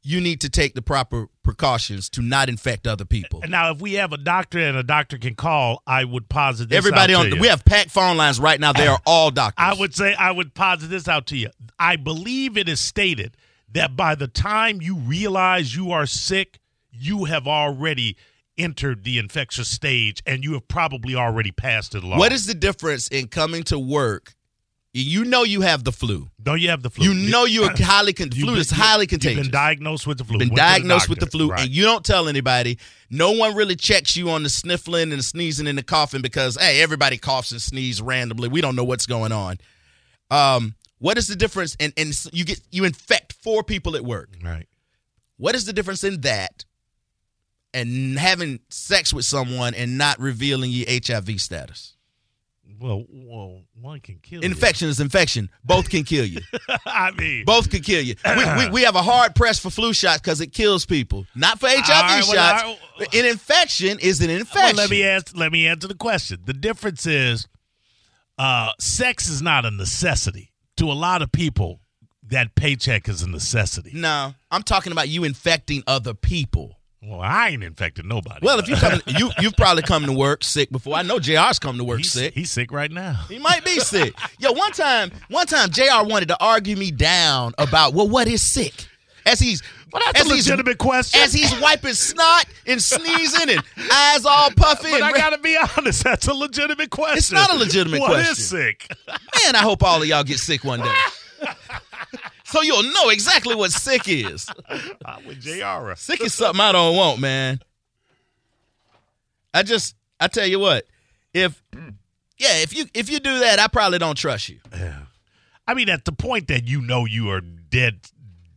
you 0.03 0.21
need 0.21 0.41
to 0.41 0.49
take 0.49 0.75
the 0.75 0.83
proper 0.83 1.29
precautions 1.43 2.09
to 2.11 2.23
not 2.23 2.49
infect 2.49 2.87
other 2.87 3.05
people. 3.05 3.41
And 3.43 3.51
now, 3.51 3.73
if 3.73 3.81
we 3.81 3.95
have 3.95 4.13
a 4.13 4.17
doctor 4.17 4.59
and 4.59 4.77
a 4.77 4.83
doctor 4.83 5.19
can 5.19 5.35
call, 5.35 5.83
I 5.87 6.05
would 6.05 6.29
posit 6.29 6.69
this 6.69 6.79
Everybody 6.79 7.15
out 7.15 7.21
on 7.21 7.31
to 7.31 7.37
you. 7.37 7.41
we 7.41 7.49
have 7.49 7.65
packed 7.65 7.91
phone 7.91 8.17
lines 8.17 8.39
right 8.39 8.59
now. 8.61 8.73
They 8.73 8.87
are 8.87 9.01
all 9.07 9.31
doctors. 9.31 9.65
I 9.65 9.75
would 9.75 9.95
say 9.95 10.15
I 10.15 10.31
would 10.31 10.55
posit 10.55 10.89
this 10.89 11.09
out 11.09 11.27
to 11.29 11.37
you. 11.37 11.51
I 11.79 11.97
believe 11.97 12.57
it 12.57 12.69
is 12.69 12.81
stated 12.81 13.37
that 13.73 13.97
by 13.97 14.15
the 14.15 14.29
time 14.29 14.81
you 14.81 14.97
realize 14.97 15.75
you 15.75 15.91
are 15.91 16.07
sick, 16.07 16.61
you 16.91 17.25
have 17.25 17.47
already 17.47 18.17
entered 18.57 19.05
the 19.05 19.19
infectious 19.19 19.69
stage 19.69 20.23
and 20.27 20.43
you 20.43 20.55
have 20.55 20.67
probably 20.69 21.15
already 21.15 21.53
passed 21.53 21.95
it 21.95 22.03
along. 22.03 22.19
What 22.19 22.33
is 22.33 22.47
the 22.47 22.55
difference 22.55 23.09
in 23.09 23.29
coming 23.29 23.63
to 23.65 23.79
work? 23.79 24.35
You 24.95 25.25
know 25.25 25.45
you 25.45 25.61
have 25.61 25.85
the 25.85 25.93
flu. 25.93 26.29
Don't 26.43 26.61
you 26.61 26.71
have 26.71 26.83
the 26.83 26.91
flu? 26.91 27.05
You 27.13 27.31
know 27.31 27.45
you're 27.45 27.71
highly 27.77 28.13
con- 28.15 28.31
You've 28.33 28.45
flu 28.45 28.53
been- 28.55 28.61
is 28.61 28.71
highly 28.71 29.03
You've 29.03 29.11
contagious. 29.11 29.45
been 29.47 29.53
diagnosed 29.53 30.07
with 30.07 30.19
the 30.19 30.25
flu. 30.25 30.39
been 30.39 30.49
Went 30.49 30.57
to 30.59 30.63
the 30.63 30.69
diagnosed 30.69 31.09
with 31.11 31.21
the 31.21 31.27
flu 31.27 31.51
Right. 31.51 31.61
and 31.61 31.71
you 31.71 31.83
don't 31.85 32.05
tell 32.05 32.27
anybody 32.27 32.79
no 33.11 33.33
one 33.33 33.55
really 33.55 33.77
checks 33.77 34.17
you 34.17 34.31
on 34.31 34.43
the 34.43 34.49
sniffling 34.49 35.13
and 35.13 35.19
the 35.19 35.23
sneezing 35.23 35.67
and 35.67 35.77
the 35.79 35.83
coughing 35.83 36.23
because 36.23 36.57
hey 36.61 36.81
everybody 36.83 37.19
coughs 37.19 37.53
and 37.53 37.61
sneezes 37.63 38.01
randomly 38.03 38.49
we 38.49 38.61
don't 38.61 38.75
know 38.77 38.85
what's 38.85 39.07
going 39.07 39.31
on 39.33 39.59
um 40.31 40.75
what 40.99 41.17
is 41.19 41.27
the 41.29 41.37
difference 41.37 41.77
and 41.79 41.93
and 41.97 42.19
you 42.33 42.45
get 42.45 42.61
you 42.71 42.85
infect 42.85 43.35
four 43.35 43.63
people 43.63 43.95
at 43.95 44.03
work 44.05 44.31
right. 44.43 44.67
what 45.37 45.55
is 45.55 45.65
the 45.67 45.73
difference 45.73 46.03
in 46.03 46.21
that 46.23 46.65
and 47.75 48.19
having 48.19 48.59
sex 48.71 49.13
with 49.13 49.25
someone 49.27 49.75
and 49.75 49.97
not 49.99 50.19
revealing 50.19 50.71
your 50.71 50.87
hiv 51.07 51.29
status 51.41 51.95
Well, 52.81 53.05
well, 53.09 53.63
one 53.81 54.01
can 54.01 54.19
kill 54.23 54.43
infection 54.43 54.89
is 54.89 55.01
infection 55.01 55.51
both 55.65 55.89
can 55.91 56.05
kill 56.05 56.25
you 56.25 56.41
you. 56.41 56.77
I 56.87 57.11
mean, 57.13 57.45
both 57.45 57.71
can 57.71 57.81
kill 57.81 58.03
you 58.03 58.15
we, 58.25 58.45
we, 58.57 58.71
we 58.71 58.83
have 58.83 58.95
a 58.95 59.03
hard 59.03 59.35
press 59.35 59.59
for 59.59 59.71
flu 59.71 59.93
shots 59.93 60.21
because 60.21 60.41
it 60.41 60.53
kills 60.53 60.87
people 60.87 61.27
not 61.35 61.59
for 61.59 61.69
hiv 61.69 61.89
right, 61.89 62.23
well, 62.29 62.57
shots 62.63 62.79
an 63.13 63.25
infection 63.25 63.99
is 64.01 64.21
an 64.21 64.29
Well, 64.29 64.39
infection 64.41 64.77
let 64.77 64.91
me 64.91 65.05
ask. 65.05 65.37
Let 65.37 65.53
me 65.53 65.67
answer 65.67 65.89
the 65.89 65.95
question. 65.95 66.41
The 66.45 66.53
difference 66.53 67.07
is, 67.07 67.47
uh, 68.39 68.73
sex 68.79 69.29
is 69.29 69.43
not 69.43 69.65
a 69.65 69.71
necessity 69.71 70.53
to 70.77 70.91
a 70.91 70.95
lot 70.95 71.23
of 71.23 71.33
people. 71.33 71.81
That 72.31 72.55
paycheck 72.55 73.09
is 73.09 73.23
a 73.23 73.29
necessity. 73.29 73.93
No, 73.95 74.35
I'm 74.51 74.63
talking 74.63 74.93
about 74.93 75.09
you 75.09 75.25
infecting 75.25 75.83
other 75.87 76.13
people. 76.13 76.78
Well, 77.01 77.21
I 77.21 77.51
ain't 77.51 77.63
infected 77.63 78.07
nobody. 78.07 78.41
Well, 78.45 78.59
if 78.59 78.67
you 78.69 78.75
come, 78.75 79.01
you 79.07 79.31
you've 79.39 79.57
probably 79.57 79.83
come 79.85 80.05
to 80.07 80.13
work 80.13 80.43
sick 80.43 80.71
before. 80.71 80.97
I 80.97 81.03
know 81.03 81.19
Jr's 81.21 81.59
come 81.61 81.79
to 81.79 81.85
work 81.85 81.99
he's 81.99 82.11
sick. 82.13 82.35
he's 82.35 82.51
sick 82.51 82.73
right 82.73 82.91
now. 82.91 83.25
He 83.29 83.39
might 83.39 83.65
be 83.65 83.79
sick. 83.79 84.15
Yo, 84.41 84.51
one 84.53 84.73
time, 84.73 85.13
one 85.29 85.47
time, 85.47 85.71
Jr. 85.71 86.03
wanted 86.03 86.27
to 86.29 86.37
argue 86.43 86.77
me 86.77 86.91
down 86.91 87.55
about 87.57 87.95
well, 87.95 88.09
what 88.09 88.27
is 88.27 88.43
sick? 88.43 88.75
As 89.27 89.39
he's 89.39 89.63
Well, 89.93 90.03
that's 90.07 90.23
as 90.23 90.27
a 90.27 90.35
he's- 90.35 90.47
legitimate 90.47 90.79
question. 90.79 91.21
As 91.21 91.33
he's 91.33 91.55
wiping 91.61 91.93
snot 91.95 92.47
and 92.67 92.83
sneezing 92.83 93.51
and 93.51 93.63
eyes 93.93 94.25
all 94.25 94.51
puffy. 94.57 94.91
But 94.91 95.03
I 95.03 95.13
re- 95.13 95.19
gotta 95.19 95.39
be 95.39 95.57
honest, 95.77 96.03
that's 96.03 96.27
a 96.27 96.35
legitimate 96.35 96.91
question. 96.91 97.19
It's 97.19 97.31
not 97.31 97.53
a 97.53 97.57
legitimate 97.57 98.01
What 98.01 98.13
question. 98.13 98.33
is 98.33 98.49
sick? 98.49 98.89
Man, 99.45 99.55
I 99.55 99.59
hope 99.59 99.83
all 99.85 100.01
of 100.03 100.09
y'all 100.09 100.25
get 100.25 100.39
sick 100.41 100.65
one 100.65 100.81
day. 100.81 100.91
so 102.49 102.63
you'll 102.63 102.83
know 102.83 103.11
exactly 103.11 103.55
what 103.55 103.71
sick 103.73 104.09
is. 104.09 104.49
I'm 105.05 105.25
with 105.27 105.41
Jr. 105.41 105.95
Sick 105.97 106.23
is 106.23 106.35
something 106.35 106.61
I 106.61 106.73
don't 106.73 106.97
want, 106.97 107.21
man. 107.21 107.61
I 109.53 109.63
just, 109.63 109.95
I 110.19 110.29
tell 110.29 110.47
you 110.47 110.59
what, 110.59 110.85
if 111.35 111.63
yeah, 112.39 112.63
if 112.63 112.77
you 112.77 112.87
if 112.95 113.11
you 113.11 113.21
do 113.21 113.41
that, 113.41 113.59
I 113.59 113.67
probably 113.67 113.99
don't 113.99 114.17
trust 114.17 114.49
you. 114.49 114.61
Yeah. 114.73 115.01
I 115.67 115.75
mean, 115.75 115.89
at 115.89 116.05
the 116.05 116.13
point 116.13 116.49
that 116.49 116.67
you 116.67 116.81
know 116.81 117.05
you 117.05 117.31
are 117.31 117.41
dead, 117.41 118.01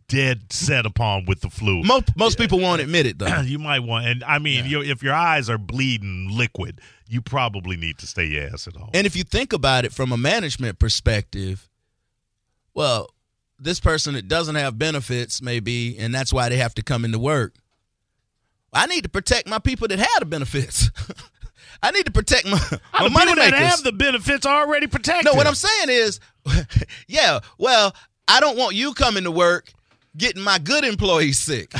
dead 0.08 0.54
set 0.54 0.86
upon 0.86 1.26
with 1.26 1.42
the 1.42 1.50
flu, 1.50 1.84
Most 1.84 2.16
most 2.16 2.38
people 2.38 2.60
won't 2.60 2.82
admit 2.82 3.06
it 3.06 3.20
though. 3.20 3.42
you 3.46 3.60
might 3.60 3.80
want. 3.82 4.06
And 4.06 4.24
I 4.24 4.40
mean, 4.40 4.66
you, 4.66 4.82
if 4.82 5.04
your 5.04 5.14
eyes 5.14 5.50
are 5.50 5.58
bleeding 5.58 6.30
liquid, 6.32 6.80
you 7.08 7.22
probably 7.22 7.76
need 7.76 7.98
to 8.00 8.08
stay 8.08 8.26
your 8.26 8.48
ass 8.48 8.68
at 8.68 8.76
home. 8.76 8.92
And 8.94 9.06
if 9.06 9.16
you 9.16 9.24
think 9.24 9.52
about 9.52 9.84
it 9.84 9.92
from 9.92 10.12
a 10.12 10.18
management 10.18 10.80
perspective, 10.80 11.68
well, 12.74 13.10
this 13.62 13.80
person 13.80 14.16
that 14.16 14.28
doesn't 14.28 14.56
have 14.56 14.78
benefits 14.78 15.42
maybe, 15.42 15.98
and 15.98 16.14
that's 16.14 16.34
why 16.34 16.50
they 16.50 16.58
have 16.58 16.74
to 16.76 16.84
come 16.84 17.06
into 17.06 17.20
work. 17.20 17.54
I 18.74 18.86
need 18.88 19.04
to 19.04 19.10
protect 19.10 19.48
my 19.48 19.60
people 19.60 19.88
that 19.90 20.00
have 20.00 20.20
the 20.20 20.26
benefits. 20.26 20.90
I 21.84 21.92
need 21.92 22.06
to 22.06 22.12
protect 22.12 22.46
my, 22.46 22.52
my 22.94 23.04
the 23.04 23.10
money 23.10 23.32
people 23.32 23.44
that 23.44 23.52
makers. 23.52 23.60
have 23.60 23.84
the 23.84 23.92
benefits 23.92 24.46
are 24.46 24.66
already 24.66 24.88
protected. 24.88 25.26
no, 25.26 25.34
what 25.34 25.48
I'm 25.48 25.56
saying 25.56 25.90
is, 25.90 26.20
yeah, 27.08 27.40
well, 27.58 27.96
I 28.28 28.40
don't 28.40 28.58
want 28.58 28.76
you 28.76 28.94
coming 28.94 29.24
to 29.24 29.32
work 29.32 29.72
getting 30.16 30.42
my 30.42 30.60
good 30.60 30.84
employees 30.84 31.40
sick. 31.40 31.74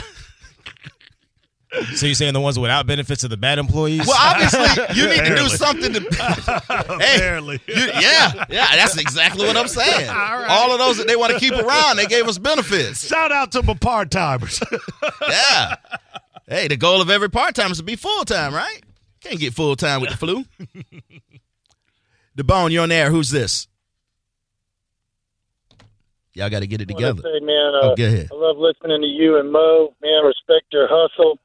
So 1.96 2.06
you're 2.06 2.16
saying 2.16 2.34
the 2.34 2.42
ones 2.42 2.60
without 2.60 2.86
benefits 2.86 3.24
are 3.24 3.30
the 3.30 3.38
bad 3.38 3.58
employees? 3.58 4.06
Well, 4.06 4.18
obviously, 4.20 4.62
you 4.94 5.08
need 5.08 5.24
to 5.24 5.36
do 5.36 5.48
something 5.48 5.94
to. 5.94 6.00
hey, 7.00 7.16
Apparently. 7.16 7.62
you- 7.66 7.74
yeah, 7.76 8.46
yeah, 8.50 8.76
that's 8.76 8.98
exactly 8.98 9.48
what 9.48 9.56
I'm 9.56 9.70
saying. 9.70 10.10
All 10.50 10.74
of 10.74 10.80
those 10.80 10.98
that 10.98 11.08
they 11.08 11.16
want 11.16 11.32
to 11.34 11.40
keep 11.40 11.54
around, 11.54 11.96
they 11.96 12.08
gave 12.08 12.28
us 12.28 12.38
benefits. 12.38 13.08
Shout 13.08 13.32
out 13.32 13.54
to 13.54 13.64
my 13.64 13.74
part 13.76 14.12
timers. 14.12 14.60
Yeah. 15.28 15.76
Hey, 16.48 16.68
the 16.68 16.76
goal 16.76 17.02
of 17.02 17.10
every 17.10 17.30
part 17.30 17.56
time 17.56 17.72
is 17.72 17.78
to 17.78 17.84
be 17.84 17.96
full 17.96 18.26
time, 18.26 18.54
right? 18.54 18.82
Can't 19.22 19.40
get 19.40 19.54
full 19.54 19.76
time 19.78 20.02
with 20.02 20.10
the 20.10 20.18
flu. 20.18 20.44
the 22.36 22.44
bone, 22.44 22.72
you're 22.74 22.84
on 22.84 22.92
air. 22.92 23.10
Who's 23.12 23.30
this? 23.30 23.68
Y'all 26.34 26.50
got 26.50 26.62
to 26.62 26.68
get 26.68 26.82
it 26.82 26.90
I 26.90 26.94
wanna 26.94 27.08
together. 27.14 27.30
say, 27.40 27.46
man, 27.46 27.72
uh, 27.76 27.80
Oh, 27.92 27.96
go 27.96 28.06
ahead. 28.06 28.30
I 28.32 28.36
love 28.36 28.58
listening 28.58 29.02
to 29.02 29.08
you 29.08 29.38
and 29.38 29.52
Mo. 29.52 29.94
Man, 30.02 30.24
respect 30.26 30.66
your 30.72 30.88
hustle. 30.90 31.40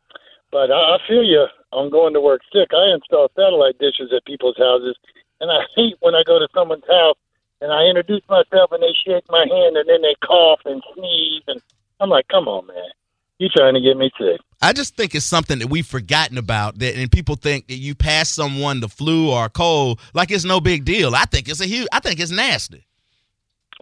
But 0.57 0.71
I, 0.71 0.97
I 0.97 0.99
feel 1.07 1.23
you 1.23 1.45
on 1.71 1.91
going 1.91 2.15
to 2.15 2.21
work 2.23 2.41
sick. 2.51 2.71
I 2.73 2.95
install 2.95 3.29
satellite 3.37 3.79
dishes 3.79 4.11
at 4.17 4.25
people's 4.25 4.57
houses, 4.57 4.97
and 5.39 5.51
I 5.51 5.61
hate 5.77 5.97
when 6.01 6.15
I 6.15 6.23
go 6.27 6.39
to 6.39 6.49
someone's 6.55 6.89
house 6.89 7.19
and 7.61 7.71
I 7.71 7.83
introduce 7.83 8.23
myself 8.27 8.73
and 8.73 8.83
they 8.83 8.95
shake 9.05 9.25
my 9.29 9.45
hand 9.53 9.77
and 9.77 9.87
then 9.87 10.01
they 10.01 10.15
cough 10.25 10.61
and 10.65 10.83
sneeze. 10.95 11.43
And 11.47 11.61
I'm 12.01 12.09
like, 12.09 12.27
come 12.29 12.49
on, 12.49 12.67
man. 12.69 12.89
You 13.39 13.51
trying 13.51 13.75
to 13.75 13.83
get 13.83 13.99
me 13.99 14.11
sick. 14.19 14.41
I 14.63 14.73
just 14.73 14.97
think 14.97 15.15
it's 15.15 15.27
something 15.27 15.59
that 15.59 15.69
we've 15.69 15.87
forgotten 15.87 16.39
about 16.39 16.79
that, 16.79 16.97
and 16.97 17.13
people 17.13 17.37
think 17.37 17.67
that 17.67 17.77
you 17.77 17.95
pass 17.95 18.31
someone 18.31 18.81
the 18.81 18.89
flu 18.89 19.31
or 19.31 19.45
a 19.45 19.51
cold 19.51 20.01
like 20.15 20.31
it's 20.31 20.47
no 20.47 20.63
big 20.63 20.87
deal. 20.87 21.15
I 21.15 21.27
think 21.27 21.51
it's 21.51 21.61
a 21.61 21.67
huge. 21.67 21.87
I 21.93 22.01
think 22.01 22.19
it's 22.19 22.33
nasty. 22.33 22.87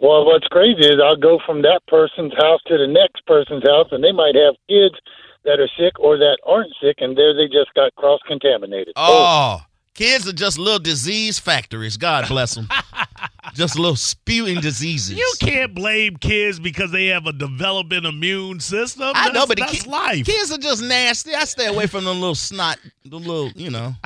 Well, 0.03 0.27
what's 0.27 0.49
crazy 0.49 0.81
is 0.81 0.99
I'll 1.01 1.15
go 1.15 1.39
from 1.47 1.63
that 1.63 1.83
person's 1.87 2.33
house 2.37 2.61
to 2.67 2.77
the 2.77 2.89
next 2.89 3.25
person's 3.27 3.63
house, 3.63 3.87
and 3.93 4.03
they 4.03 4.11
might 4.11 4.35
have 4.35 4.57
kids 4.69 4.97
that 5.45 5.61
are 5.61 5.69
sick 5.79 5.99
or 5.99 6.17
that 6.19 6.39
aren't 6.47 6.73
sick, 6.81 6.97
and 6.99 7.17
there 7.17 7.35
they 7.35 7.47
just 7.47 7.73
got 7.75 7.95
cross 7.97 8.21
contaminated. 8.27 8.95
Oh, 8.97 9.61
kids 9.95 10.29
are 10.29 10.33
just 10.33 10.59
little 10.59 10.79
disease 10.79 11.39
factories. 11.39 11.97
God 11.97 12.29
bless 12.29 12.55
them. 12.55 12.69
just 13.55 13.79
little 13.79 13.97
spewing 13.97 14.61
diseases. 14.61 15.17
you 15.17 15.33
can't 15.41 15.75
blame 15.75 16.17
kids 16.17 16.59
because 16.59 16.91
they 16.91 17.07
have 17.07 17.27
a 17.27 17.33
developing 17.33 18.05
immune 18.05 18.61
system. 18.61 19.13
I 19.15 19.31
know, 19.31 19.47
but 19.47 19.59
the 19.59 19.65
that's 19.65 19.83
ki- 19.85 19.91
life. 19.91 20.27
Kids 20.27 20.51
are 20.51 20.59
just 20.59 20.83
nasty. 20.83 21.35
I 21.35 21.45
stay 21.45 21.67
away 21.67 21.87
from 21.87 22.05
the 22.05 22.15
little 22.15 22.35
snot, 22.35 22.79
the 23.05 23.17
little, 23.19 23.51
you 23.51 23.71
know. 23.71 23.95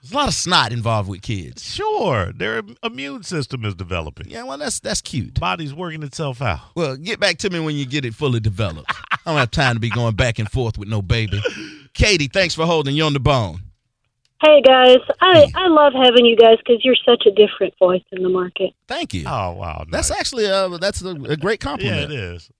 There's 0.00 0.12
a 0.12 0.16
lot 0.16 0.28
of 0.28 0.34
snot 0.34 0.72
involved 0.72 1.08
with 1.08 1.22
kids. 1.22 1.62
Sure, 1.64 2.32
their 2.32 2.62
immune 2.84 3.24
system 3.24 3.64
is 3.64 3.74
developing. 3.74 4.30
Yeah, 4.30 4.44
well, 4.44 4.56
that's 4.56 4.78
that's 4.78 5.00
cute. 5.00 5.38
Body's 5.40 5.74
working 5.74 6.02
itself 6.04 6.40
out. 6.40 6.60
Well, 6.76 6.96
get 6.96 7.18
back 7.18 7.38
to 7.38 7.50
me 7.50 7.58
when 7.58 7.74
you 7.74 7.84
get 7.84 8.04
it 8.04 8.14
fully 8.14 8.38
developed. 8.40 8.90
I 9.28 9.32
don't 9.32 9.38
have 9.40 9.50
time 9.50 9.74
to 9.74 9.80
be 9.80 9.90
going 9.90 10.14
back 10.16 10.38
and 10.38 10.50
forth 10.50 10.78
with 10.78 10.88
no 10.88 11.02
baby. 11.02 11.42
Katie, 11.92 12.28
thanks 12.28 12.54
for 12.54 12.64
holding 12.64 12.96
you 12.96 13.04
on 13.04 13.12
the 13.12 13.20
bone. 13.20 13.60
Hey 14.42 14.62
guys, 14.62 14.96
I 15.20 15.50
I 15.54 15.66
love 15.68 15.92
having 15.92 16.24
you 16.24 16.34
guys 16.34 16.56
because 16.58 16.82
you're 16.82 16.96
such 17.04 17.26
a 17.26 17.30
different 17.32 17.74
voice 17.78 18.04
in 18.10 18.22
the 18.22 18.30
market. 18.30 18.70
Thank 18.86 19.12
you. 19.12 19.24
Oh 19.26 19.52
wow, 19.52 19.84
That's 19.90 20.10
actually 20.10 20.46
uh 20.46 20.78
that's 20.78 21.02
a, 21.02 21.10
a 21.10 21.36
great 21.36 21.62
yeah, 21.62 21.68
compliment. 21.70 22.10
it 22.10 22.18
is. 22.18 22.50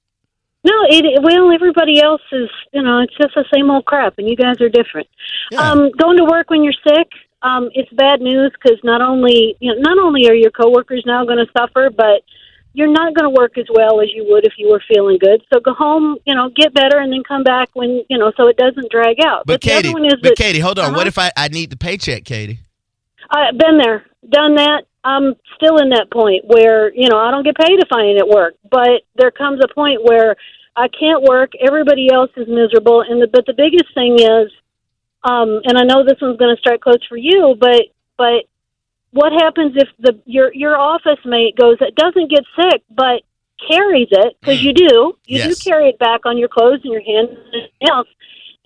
No, 0.63 0.73
it, 0.91 1.07
it- 1.07 1.23
well, 1.23 1.51
everybody 1.55 2.03
else 2.03 2.21
is 2.33 2.51
you 2.75 2.83
know 2.83 2.99
it's 3.01 3.17
just 3.17 3.35
the 3.35 3.47
same 3.55 3.71
old 3.71 3.87
crap, 3.87 4.19
and 4.19 4.29
you 4.29 4.37
guys 4.37 4.61
are 4.61 4.69
different. 4.69 5.07
Yeah. 5.51 5.71
Um, 5.71 5.91
going 5.93 6.19
to 6.19 6.25
work 6.25 6.51
when 6.51 6.63
you're 6.65 6.75
sick, 6.87 7.09
um, 7.41 7.71
it's 7.73 7.91
bad 7.95 8.21
news 8.21 8.53
because 8.61 8.79
not 8.85 9.01
only 9.01 9.57
you 9.61 9.73
know 9.75 9.81
not 9.81 9.97
only 10.05 10.29
are 10.29 10.35
your 10.35 10.51
coworkers 10.51 11.05
now 11.07 11.25
going 11.25 11.39
to 11.39 11.51
suffer, 11.57 11.89
but 11.89 12.25
you're 12.75 12.93
not 12.93 13.15
going 13.15 13.25
to 13.25 13.31
work 13.31 13.59
as 13.59 13.67
well 13.75 14.01
as 14.01 14.09
you 14.15 14.25
would 14.29 14.45
if 14.47 14.53
you 14.59 14.69
were 14.71 14.83
feeling 14.93 15.19
good. 15.19 15.43
So 15.53 15.59
go 15.61 15.73
home, 15.75 16.17
you 16.27 16.35
know, 16.35 16.51
get 16.55 16.73
better, 16.75 16.99
and 16.99 17.13
then 17.13 17.23
come 17.27 17.43
back 17.43 17.71
when 17.75 18.03
you 18.09 18.19
know 18.19 18.33
so 18.37 18.47
it 18.49 18.57
doesn't 18.57 18.91
drag 18.91 19.17
out. 19.25 19.47
but 19.47 19.61
the 19.61 19.69
Katie, 19.69 19.89
other 19.89 19.95
one 19.95 20.05
is 20.07 20.15
but 20.23 20.31
that 20.31 20.37
Katie, 20.37 20.61
hold 20.61 20.79
on. 20.79 20.93
What 20.93 21.01
Uh-huh. 21.01 21.09
if 21.09 21.19
I, 21.19 21.33
I 21.37 21.49
need 21.49 21.71
the 21.71 21.77
paycheck, 21.77 22.25
Katie? 22.25 22.61
I've 23.31 23.59
been 23.59 23.79
there, 23.79 24.07
done 24.29 24.55
that. 24.57 24.85
I'm 25.05 25.35
still 25.57 25.79
in 25.79 25.91
that 25.91 26.11
point 26.13 26.45
where, 26.47 26.93
you 26.95 27.09
know, 27.09 27.19
I 27.19 27.31
don't 27.31 27.45
get 27.45 27.57
paid 27.57 27.79
if 27.79 27.89
I 27.93 28.03
ain't 28.03 28.19
at 28.19 28.29
work. 28.29 28.55
But 28.71 29.03
there 29.17 29.31
comes 29.31 29.61
a 29.65 29.73
point 29.73 30.03
where 30.05 30.37
I 30.77 30.89
can't 30.89 31.23
work. 31.23 31.53
Everybody 31.67 32.09
else 32.13 32.31
is 32.37 32.47
miserable. 32.49 33.03
And 33.03 33.23
the, 33.23 33.27
but 33.27 33.47
the 33.47 33.55
biggest 33.55 33.93
thing 33.95 34.19
is, 34.19 34.51
um, 35.25 35.61
and 35.65 35.79
I 35.79 35.85
know 35.85 36.05
this 36.05 36.21
one's 36.21 36.39
going 36.39 36.55
to 36.55 36.61
strike 36.61 36.81
close 36.81 37.05
for 37.09 37.17
you, 37.17 37.57
but, 37.59 37.83
but 38.17 38.45
what 39.13 39.33
happens 39.33 39.73
if 39.77 39.89
the, 39.99 40.21
your, 40.27 40.53
your 40.55 40.77
office 40.77 41.19
mate 41.25 41.57
goes, 41.57 41.79
doesn't 41.97 42.31
get 42.31 42.45
sick, 42.57 42.83
but 42.91 43.23
carries 43.69 44.09
it 44.11 44.37
because 44.41 44.63
you 44.63 44.73
do, 44.73 45.15
you 45.27 45.39
Yes. 45.39 45.59
do 45.59 45.71
carry 45.71 45.89
it 45.89 45.99
back 45.99 46.25
on 46.25 46.39
your 46.39 46.49
clothes 46.49 46.81
and 46.85 46.93
your 46.93 47.03
hands 47.03 47.31
and 47.53 47.91
else 47.91 48.09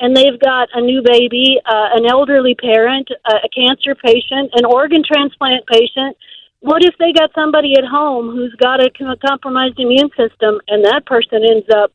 and 0.03 0.17
they've 0.17 0.39
got 0.41 0.69
a 0.75 0.81
new 0.81 1.01
baby, 1.01 1.61
uh, 1.65 1.95
an 1.95 2.07
elderly 2.11 2.57
parent, 2.57 3.09
a, 3.25 3.35
a 3.47 3.49
cancer 3.55 3.95
patient, 3.95 4.51
an 4.55 4.65
organ 4.65 5.03
transplant 5.07 5.65
patient. 5.67 6.17
What 6.59 6.85
if 6.85 6.95
they 6.99 7.13
got 7.13 7.31
somebody 7.35 7.75
at 7.79 7.85
home 7.85 8.31
who's 8.35 8.55
got 8.61 8.81
a 8.83 8.91
com- 8.91 9.15
compromised 9.25 9.79
immune 9.79 10.11
system, 10.19 10.61
and 10.67 10.85
that 10.85 11.07
person 11.07 11.43
ends 11.49 11.67
up 11.75 11.93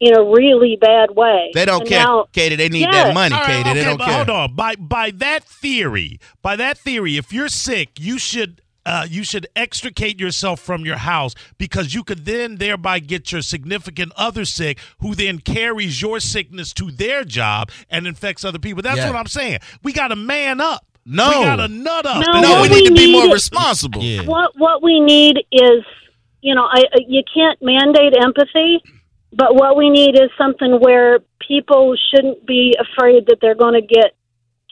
in 0.00 0.16
a 0.16 0.22
really 0.24 0.76
bad 0.80 1.10
way? 1.12 1.50
They 1.54 1.64
don't 1.64 1.80
And 1.82 1.88
care, 1.88 2.02
now- 2.04 2.26
Katie. 2.32 2.56
They 2.56 2.68
need 2.68 2.80
Yes. 2.80 2.92
that 2.94 3.14
money, 3.14 3.34
All 3.34 3.40
right, 3.40 3.46
Katie. 3.48 3.60
okay, 3.70 3.78
they 3.78 3.84
don't 3.84 3.98
but 3.98 4.04
care. 4.06 4.14
hold 4.16 4.30
on. 4.30 4.54
By 4.54 4.74
by 4.76 5.10
that 5.12 5.44
theory, 5.44 6.18
by 6.42 6.56
that 6.56 6.78
theory, 6.78 7.16
if 7.16 7.32
you're 7.32 7.48
sick, 7.48 7.90
you 7.98 8.18
should 8.18 8.60
uh, 8.86 9.06
you 9.08 9.24
should 9.24 9.46
extricate 9.56 10.20
yourself 10.20 10.60
from 10.60 10.84
your 10.84 10.98
house 10.98 11.34
because 11.56 11.94
you 11.94 12.04
could 12.04 12.26
then 12.26 12.56
thereby 12.56 12.98
get 12.98 13.32
your 13.32 13.40
significant 13.40 14.12
other 14.14 14.44
sick, 14.44 14.78
who 15.00 15.14
then 15.14 15.38
carries 15.38 16.02
your 16.02 16.20
sickness 16.20 16.70
to 16.74 16.90
their 16.90 17.24
job 17.24 17.70
and 17.88 18.06
infects 18.06 18.44
other 18.44 18.58
people. 18.58 18.82
That's 18.82 18.98
Yeah. 18.98 19.06
what 19.08 19.16
I'm 19.16 19.26
saying. 19.26 19.60
We 19.82 19.94
got 19.94 20.08
to 20.08 20.16
man 20.16 20.60
up. 20.60 20.84
No. 21.06 21.28
we 21.28 21.34
got 21.46 21.56
to 21.56 21.68
nut 21.68 22.04
up. 22.04 22.26
No, 22.26 22.40
No, 22.42 22.50
what 22.52 22.62
we 22.62 22.68
we 22.68 22.80
need 22.82 22.88
to 22.88 22.94
be 22.94 23.06
need 23.06 23.12
more 23.12 23.26
is- 23.28 23.32
responsible. 23.32 24.02
Yeah. 24.02 24.20
What 24.22 24.50
what 24.58 24.82
we 24.82 25.00
need 25.00 25.38
is, 25.50 25.82
you 26.42 26.54
know, 26.54 26.64
I 26.70 26.80
I- 26.92 27.04
you 27.08 27.22
can't 27.34 27.58
mandate 27.62 28.12
empathy, 28.22 28.82
but 29.36 29.54
what 29.54 29.76
we 29.76 29.90
need 29.90 30.14
is 30.14 30.30
something 30.38 30.78
where 30.80 31.20
people 31.46 31.94
shouldn't 32.10 32.46
be 32.46 32.74
afraid 32.78 33.26
that 33.26 33.38
they're 33.40 33.54
going 33.54 33.74
to 33.74 33.86
get 33.86 34.14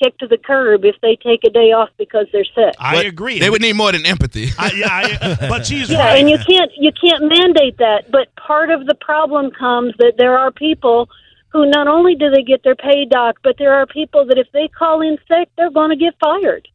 kicked 0.02 0.20
to 0.20 0.26
the 0.26 0.38
curb 0.38 0.84
if 0.84 0.96
they 1.02 1.16
take 1.16 1.40
a 1.44 1.50
day 1.50 1.72
off 1.72 1.90
because 1.98 2.26
they're 2.32 2.44
sick. 2.44 2.74
I 2.78 2.96
But 2.96 3.06
agree. 3.06 3.38
They 3.38 3.50
would 3.50 3.62
need 3.62 3.76
more 3.76 3.92
than 3.92 4.04
empathy. 4.06 4.48
I, 4.58 4.72
yeah, 4.72 4.88
I, 4.90 5.36
but 5.48 5.66
she's 5.66 5.90
Yeah, 5.90 5.98
right. 5.98 6.18
and 6.20 6.28
you 6.28 6.38
can't 6.38 6.70
you 6.76 6.90
can't 6.92 7.22
mandate 7.22 7.78
that. 7.78 8.10
But 8.10 8.34
part 8.36 8.70
of 8.70 8.86
the 8.86 8.94
problem 8.94 9.50
comes 9.50 9.94
that 9.98 10.14
there 10.18 10.36
are 10.38 10.50
people 10.50 11.08
who 11.52 11.66
not 11.70 11.86
only 11.86 12.14
do 12.14 12.30
they 12.30 12.42
get 12.42 12.62
their 12.64 12.74
pay 12.74 13.04
doc, 13.04 13.38
but 13.42 13.56
there 13.58 13.74
are 13.74 13.86
people 13.86 14.24
that 14.26 14.38
if 14.38 14.46
they 14.52 14.68
call 14.68 15.02
in 15.02 15.18
sick, 15.28 15.50
they're 15.56 15.70
going 15.70 15.90
to 15.90 15.96
get 15.96 16.14
fired. 16.18 16.66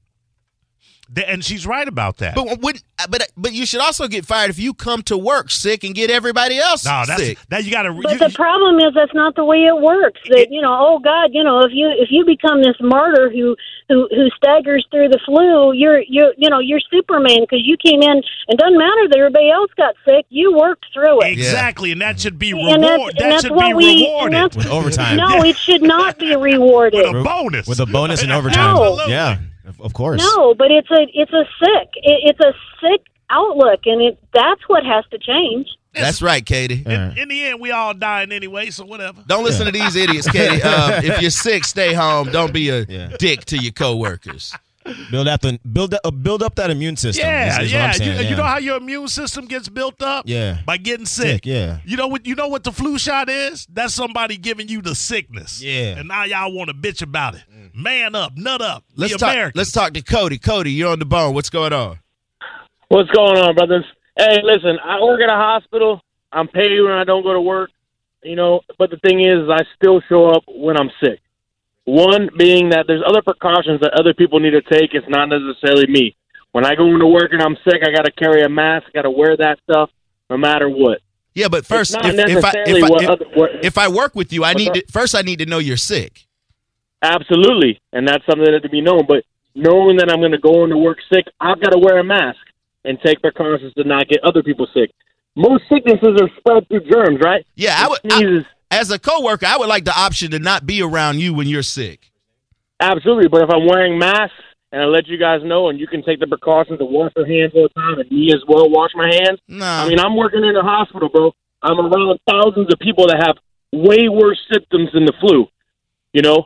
Th- 1.14 1.26
and 1.30 1.44
she's 1.44 1.66
right 1.66 1.88
about 1.88 2.18
that. 2.18 2.36
But 2.36 2.60
when, 2.62 2.76
but 3.10 3.30
but 3.38 3.54
you 3.54 3.66
should 3.66 3.80
also 3.82 4.08
get 4.08 4.26
fired 4.26 4.50
if 4.50 4.60
you 4.60 4.74
come 4.74 5.02
to 5.04 5.18
work 5.18 5.50
sick 5.52 5.84
and 5.84 5.96
get 5.96 6.10
everybody 6.12 6.58
else 6.58 6.84
no, 6.86 7.04
that's 7.08 7.22
sick. 7.22 7.38
that 7.50 7.64
you 7.64 7.72
got 7.72 7.84
to. 7.84 7.94
But 7.94 8.20
the 8.20 8.32
problem 8.36 8.80
is 8.80 8.94
that's 8.94 9.14
not 9.14 9.36
the 9.36 9.46
way 9.46 9.60
it 9.66 9.80
works. 9.82 10.20
That 10.30 10.48
you 10.52 10.62
know, 10.62 10.76
oh 10.80 11.00
God, 11.00 11.30
you 11.34 11.44
know, 11.44 11.62
if 11.62 11.72
you 11.74 11.88
if 11.98 12.10
you 12.12 12.26
become 12.26 12.62
this 12.62 12.76
martyr 12.82 13.30
who 13.30 13.56
who 13.90 14.08
who 14.12 14.30
staggers 14.36 14.86
through 14.92 15.10
the 15.10 15.20
flu, 15.26 15.72
you're 15.74 16.02
you 16.02 16.34
you 16.38 16.50
know 16.50 16.60
you're 16.60 16.82
Superman 16.92 17.42
because 17.42 17.62
you 17.64 17.78
came 17.78 18.02
in 18.02 18.22
and 18.50 18.58
doesn't 18.60 18.78
matter 18.78 19.08
that 19.10 19.18
everybody 19.18 19.50
else 19.50 19.72
got 19.78 19.96
sick, 20.06 20.26
you 20.30 20.54
worked 20.58 20.86
through 20.94 21.22
it. 21.22 21.32
exactly, 21.32 21.92
and 21.94 22.02
that 22.02 22.20
should 22.20 22.38
be 22.38 22.54
rewarded. 22.54 22.84
that's- 22.84 23.14
That 23.18 23.30
that's 23.30 23.42
should 23.44 23.52
what 23.52 23.68
be 23.68 23.74
we- 23.74 24.04
rewarded 24.04 24.34
that's- 24.34 24.56
With 24.58 24.68
overtime. 24.68 25.18
No, 25.18 25.44
it 25.44 25.58
should 25.58 25.82
not 25.84 26.18
be 26.20 26.36
rewarded. 26.36 27.00
with 27.06 27.16
a 27.16 27.24
bonus. 27.24 27.68
With 27.68 27.80
a 27.80 27.86
bonus 27.86 28.24
and 28.24 28.32
overtime. 28.38 28.76
No. 28.76 29.06
Yeah, 29.08 29.38
of- 29.68 29.82
of 29.82 29.94
course. 29.94 30.22
No, 30.22 30.54
but 30.54 30.72
it's 30.72 30.90
a 30.92 31.06
it's 31.14 31.32
a 31.34 31.44
sick 31.64 31.90
it, 31.96 32.20
it's 32.36 32.40
a 32.40 32.54
sick 32.82 33.02
outlook, 33.30 33.82
and 33.86 34.02
it 34.02 34.20
that's 34.34 34.62
what 34.68 34.84
has 34.86 35.06
to 35.12 35.18
change. 35.18 35.68
That's 35.94 36.22
right, 36.22 36.46
Katie. 36.46 36.84
In, 36.86 37.18
in 37.18 37.28
the 37.28 37.44
end, 37.46 37.60
we 37.60 37.72
all 37.72 37.94
dying 37.96 38.32
anyway, 38.32 38.70
so 38.70 38.86
whatever. 38.86 39.24
Don't 39.26 39.44
listen 39.44 39.66
to 39.66 39.72
these 39.72 39.96
idiots, 39.96 40.30
Katie. 40.30 40.62
Um, 40.68 40.92
if 41.04 41.22
you're 41.22 41.32
sick, 41.32 41.66
stay 41.66 41.92
home. 41.94 42.32
Don't 42.32 42.54
be 42.54 42.70
a 42.70 42.82
Yeah. 42.82 43.16
dick 43.18 43.46
to 43.46 43.58
your 43.58 43.72
coworkers. 43.72 44.54
Build 45.12 45.28
up 45.28 45.42
the 45.42 45.60
build 45.72 45.94
up, 45.94 46.02
uh, 46.04 46.12
build 46.12 46.44
up 46.44 46.56
that 46.56 46.70
immune 46.70 46.96
system. 46.96 47.26
Yeah, 47.26 47.48
is- 47.48 47.54
is 47.54 47.60
what 47.60 47.80
yeah. 47.80 47.86
I'm 47.86 47.94
saying, 47.94 48.22
you, 48.22 48.30
you 48.30 48.36
know 48.36 48.44
how 48.44 48.58
your 48.58 48.78
immune 48.78 49.08
system 49.08 49.46
gets 49.46 49.70
built 49.70 50.02
up? 50.02 50.26
Yeah. 50.28 50.60
By 50.66 50.78
getting 50.78 51.06
sick. 51.06 51.28
Sick, 51.28 51.46
yeah. 51.46 51.80
You 51.86 51.98
know 51.98 52.08
what 52.08 52.26
you 52.26 52.36
know 52.36 52.48
what 52.48 52.64
the 52.64 52.72
flu 52.72 52.98
shot 52.98 53.30
is? 53.30 53.68
That's 53.72 53.94
somebody 53.94 54.38
giving 54.38 54.68
you 54.68 54.82
the 54.82 54.96
sickness. 54.96 55.62
Yeah. 55.62 55.98
And 55.98 56.08
now 56.08 56.24
y'all 56.24 56.54
want 56.54 56.70
to 56.70 56.74
bitch 56.74 57.02
about 57.02 57.36
it. 57.36 57.44
Man 57.74 58.16
up, 58.16 58.34
nut 58.36 58.62
up. 58.62 58.84
Let's 58.96 59.14
Be 59.14 59.20
talk. 59.20 59.32
American. 59.32 59.58
Let's 59.58 59.72
talk 59.72 59.94
to 59.94 60.02
Cody. 60.02 60.38
Cody, 60.38 60.72
you're 60.72 60.92
on 60.92 61.00
the 61.00 61.06
bone. 61.06 61.34
What's 61.34 61.50
going 61.50 61.74
on? 61.74 62.00
What's 62.90 63.10
going 63.12 63.38
on, 63.38 63.54
brothers? 63.56 63.86
Hey, 64.18 64.42
listen, 64.44 64.80
I 64.84 65.02
work 65.02 65.22
at 65.22 65.30
a 65.30 65.36
hospital. 65.36 66.02
I'm 66.32 66.48
paid 66.48 66.82
when 66.82 66.92
I 66.92 67.04
don't 67.04 67.24
go 67.24 67.34
to 67.34 67.42
work, 67.42 67.70
you 68.24 68.36
know, 68.36 68.62
but 68.78 68.90
the 68.90 68.98
thing 68.98 69.22
is, 69.22 69.50
I 69.50 69.64
still 69.76 70.02
show 70.10 70.28
up 70.28 70.44
when 70.48 70.78
I'm 70.80 70.90
sick. 71.04 71.20
One 71.88 72.30
being 72.38 72.70
that 72.72 72.84
there's 72.86 73.02
other 73.08 73.22
precautions 73.22 73.80
that 73.80 73.94
other 73.98 74.14
people 74.14 74.42
need 74.42 74.52
to 74.52 74.62
take. 74.62 74.94
It's 74.94 75.08
not 75.08 75.30
necessarily 75.30 75.88
me. 75.88 76.18
When 76.52 76.66
I 76.66 76.76
go 76.76 76.86
into 76.88 77.08
work 77.08 77.32
and 77.32 77.42
I'm 77.42 77.56
sick, 77.64 77.82
I 77.82 77.92
got 77.96 78.04
to 78.04 78.12
carry 78.12 78.44
a 78.44 78.50
mask, 78.50 78.88
got 78.94 79.04
to 79.04 79.10
wear 79.10 79.38
that 79.38 79.58
stuff 79.64 79.90
no 80.30 80.36
matter 80.36 80.68
what. 80.70 81.00
Yeah, 81.34 81.48
but 81.48 81.66
first, 81.66 81.96
if, 81.96 82.04
if 82.04 82.44
I 82.44 82.52
if 82.66 82.84
I, 82.84 82.88
if, 83.04 83.10
other- 83.10 83.26
what- 83.36 83.52
if 83.64 83.78
I 83.78 83.88
work 83.88 84.16
with 84.16 84.34
you, 84.34 84.44
I 84.44 84.54
need 84.54 84.74
to 84.74 84.84
first. 84.92 85.16
I 85.16 85.22
need 85.22 85.40
to 85.40 85.46
know 85.46 85.60
you're 85.60 85.78
sick. 85.78 86.26
Absolutely, 87.02 87.80
and 87.94 88.06
that's 88.08 88.26
something 88.26 88.52
that 88.52 88.60
to 88.64 88.70
be 88.70 88.82
known. 88.82 89.06
But 89.08 89.24
knowing 89.56 89.98
that 89.98 90.10
I'm 90.12 90.20
going 90.20 90.32
to 90.34 90.40
go 90.40 90.64
into 90.66 90.78
work 90.78 90.98
sick, 91.14 91.26
I've 91.40 91.62
got 91.62 91.70
to 91.72 91.78
wear 91.80 92.00
a 92.00 92.04
mask 92.04 92.40
and 92.84 92.98
take 93.06 93.22
precautions 93.22 93.74
to 93.76 93.84
not 93.84 94.10
get 94.10 94.20
other 94.24 94.44
people 94.44 94.68
sick. 94.74 94.92
Most 95.36 95.64
sicknesses 95.70 96.20
are 96.20 96.30
spread 96.40 96.68
through 96.68 96.90
germs, 96.92 97.20
right? 97.24 97.46
Yeah, 97.56 97.76
I 97.78 97.88
would. 97.88 98.00
I, 98.12 98.46
as 98.72 98.92
a 98.92 99.00
coworker, 99.00 99.46
I 99.46 99.58
would 99.58 99.70
like 99.70 99.86
the 99.86 99.98
option 99.98 100.32
to 100.32 100.40
not 100.40 100.66
be 100.66 100.82
around 100.82 101.20
you 101.20 101.34
when 101.34 101.48
you're 101.48 101.64
sick. 101.64 102.12
Absolutely, 102.80 103.28
but 103.28 103.44
if 103.44 103.50
I'm 103.50 103.66
wearing 103.66 103.98
masks 103.98 104.36
and 104.72 104.82
I 104.82 104.86
let 104.86 105.08
you 105.08 105.18
guys 105.18 105.42
know, 105.44 105.70
and 105.70 105.80
you 105.80 105.88
can 105.88 106.04
take 106.04 106.20
the 106.20 106.28
precautions 106.28 106.80
to 106.80 106.86
wash 106.86 107.12
your 107.16 107.26
hands 107.26 107.54
all 107.56 107.64
the 107.64 107.82
time, 107.82 108.00
and 108.00 108.12
me 108.12 108.32
as 108.34 108.42
well 108.48 108.70
wash 108.70 108.92
my 108.96 109.08
hands. 109.08 109.40
Nah. 109.48 109.84
I 109.84 109.88
mean, 109.90 110.00
I'm 110.00 110.16
working 110.16 110.44
in 110.44 110.56
a 110.56 110.62
hospital, 110.62 111.10
bro. 111.10 111.34
I'm 111.64 111.80
around 111.80 112.20
thousands 112.30 112.68
of 112.72 112.80
people 112.80 113.08
that 113.08 113.18
have 113.26 113.38
way 113.72 114.10
worse 114.10 114.40
symptoms 114.52 114.90
than 114.94 115.06
the 115.06 115.14
flu. 115.20 115.48
You 116.14 116.22
know, 116.22 116.46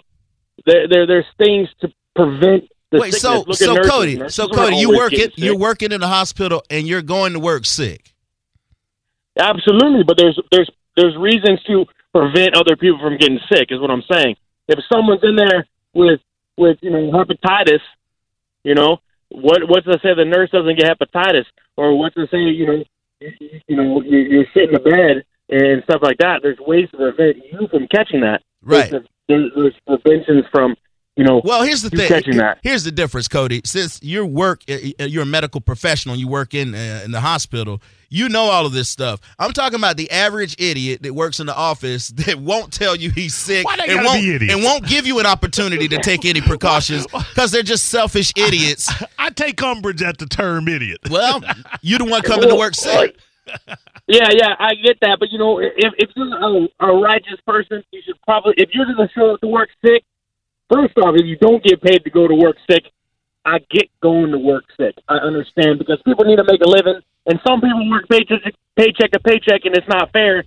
there 0.66 0.88
there 0.88 1.08
there's 1.08 1.26
things 1.38 1.68
to 1.82 1.92
prevent 2.16 2.66
the 2.92 3.00
Wait, 3.00 3.14
sickness. 3.14 3.22
so 3.22 3.38
Look 3.40 3.50
at 3.50 3.56
so 3.58 3.74
nurses. 3.74 3.92
Cody, 3.92 4.18
Nurses 4.18 4.36
so 4.36 4.48
Cody, 4.50 4.76
you 4.78 4.96
work 4.96 5.14
it. 5.14 5.34
You're 5.38 5.58
working 5.58 5.92
in 5.92 6.02
a 6.04 6.08
hospital 6.08 6.64
and 6.70 6.88
you're 6.88 7.02
going 7.02 7.34
to 7.34 7.40
work 7.40 7.66
sick. 7.66 8.14
Absolutely, 9.40 10.04
but 10.04 10.18
there's 10.18 10.40
there's 10.52 10.70
there's 10.96 11.16
reasons 11.18 11.62
to 11.64 11.86
prevent 12.14 12.56
other 12.56 12.76
people 12.76 13.00
from 13.00 13.18
getting 13.18 13.40
sick. 13.52 13.68
Is 13.72 13.80
what 13.80 13.92
I'm 13.92 14.04
saying. 14.12 14.36
If 14.68 14.80
someone's 14.92 15.24
in 15.24 15.36
there 15.36 15.68
with 15.94 16.20
with 16.58 16.78
you 16.82 16.92
know 16.92 17.12
hepatitis, 17.12 17.82
you 18.64 18.76
know 18.76 18.98
what 19.30 19.68
what's 19.68 19.86
to 19.86 20.00
say 20.04 20.14
the 20.16 20.26
nurse 20.26 20.52
doesn't 20.52 20.78
get 20.78 20.98
hepatitis, 20.98 21.46
or 21.78 21.98
what's 21.98 22.16
to 22.16 22.28
say 22.32 22.38
you 22.38 22.68
know 22.68 22.84
you, 23.20 23.32
you 23.68 23.76
know 23.76 24.02
you, 24.02 24.18
you're 24.20 24.46
sitting 24.54 24.76
in 24.76 24.84
bed 24.84 25.24
and 25.50 25.84
stuff 25.84 26.02
like 26.02 26.18
that. 26.20 26.40
There's 26.42 26.60
ways 26.60 26.90
to 26.92 26.98
prevent 26.98 27.38
you 27.38 27.68
from 27.70 27.88
catching 27.88 28.22
that. 28.22 28.42
Right. 28.62 28.90
There's, 28.90 29.08
there's, 29.28 29.52
there's 29.56 29.76
preventions 29.86 30.46
from 30.52 30.76
you 31.22 31.28
know. 31.28 31.42
Well, 31.44 31.62
here's 31.62 31.84
the 31.84 31.90
thing. 31.92 32.08
catching 32.08 32.38
that. 32.38 32.58
Here's 32.64 32.84
the 32.84 32.92
difference, 32.92 33.28
Cody. 33.28 33.62
Since 33.64 34.02
you 34.02 34.26
work, 34.26 34.64
uh, 34.68 34.74
uh, 35.00 35.04
you're 35.06 35.24
a 35.24 35.26
medical 35.26 35.62
professional. 35.62 36.16
You 36.16 36.28
work 36.28 36.54
in 36.54 36.74
uh, 36.74 37.02
in 37.06 37.12
the 37.12 37.22
hospital. 37.22 37.82
You 38.10 38.28
know 38.28 38.46
all 38.46 38.66
of 38.66 38.74
this 38.74 38.90
stuff. 38.90 39.22
I'm 39.40 39.54
talking 39.54 39.78
about 39.78 39.98
the 39.98 40.10
average 40.12 40.60
idiot 40.60 41.04
that 41.04 41.14
works 41.14 41.40
in 41.40 41.46
the 41.46 41.56
office 41.56 42.08
that 42.26 42.40
won't 42.40 42.74
tell 42.74 42.96
you 42.96 43.12
he's 43.12 43.36
sick 43.36 43.66
Why 43.66 43.78
they 43.78 43.96
and 43.96 44.04
won't 44.04 44.22
be 44.22 44.52
and 44.52 44.64
won't 44.64 44.86
give 44.86 45.06
you 45.06 45.20
an 45.20 45.26
opportunity 45.26 45.88
to 45.88 46.00
take 46.00 46.26
any 46.26 46.42
precautions 46.52 47.06
because 47.06 47.52
they're 47.52 47.62
just 47.62 47.86
selfish 47.86 48.34
idiots. 48.36 48.92
I 49.20 49.30
take 49.30 49.62
umbrage 49.62 50.02
at 50.02 50.18
the 50.18 50.26
term 50.26 50.68
idiot. 50.68 51.00
Well, 51.10 51.42
you're 51.82 52.00
the 52.00 52.06
one 52.06 52.24
coming 52.24 52.50
to 52.50 52.56
work 52.56 52.74
sick. 52.74 53.16
Yeah, 54.08 54.28
yeah, 54.34 54.56
I 54.60 54.74
get 54.74 54.98
that, 55.02 55.18
but 55.20 55.30
you 55.32 55.38
know, 55.38 55.60
if 55.60 55.94
if 55.98 56.10
you're 56.16 56.36
a, 56.36 56.68
a 56.80 57.00
righteous 57.00 57.40
person, 57.46 57.84
you 57.92 58.02
should 58.06 58.20
probably 58.24 58.56
if 58.58 58.70
you're 58.74 58.86
going 58.86 59.08
to 59.08 59.14
show 59.14 59.36
up 59.36 59.42
to 59.42 59.48
work 59.48 59.70
sick. 59.86 60.04
First 60.72 60.98
off, 61.00 61.16
if 61.16 61.26
you 61.26 61.36
don't 61.38 61.64
get 61.64 61.82
paid 61.82 62.04
to 62.04 62.10
go 62.10 62.28
to 62.28 62.36
work 62.36 62.56
sick, 62.70 62.84
I 63.46 63.60
get 63.70 63.90
going 64.02 64.32
to 64.32 64.38
work 64.38 64.64
sick. 64.80 64.96
I 65.10 65.16
understand 65.16 65.80
because 65.80 66.00
people 66.06 66.24
need 66.26 66.38
to 66.38 66.44
make 66.46 66.62
a 66.62 66.70
living, 66.70 67.00
and 67.26 67.40
some 67.46 67.60
people 67.60 67.90
work 67.90 68.08
paycheck 68.10 68.40
paycheck 68.78 69.12
to 69.12 69.20
paycheck, 69.20 69.66
and 69.66 69.76
it's 69.76 69.88
not 69.88 70.12
fair 70.12 70.44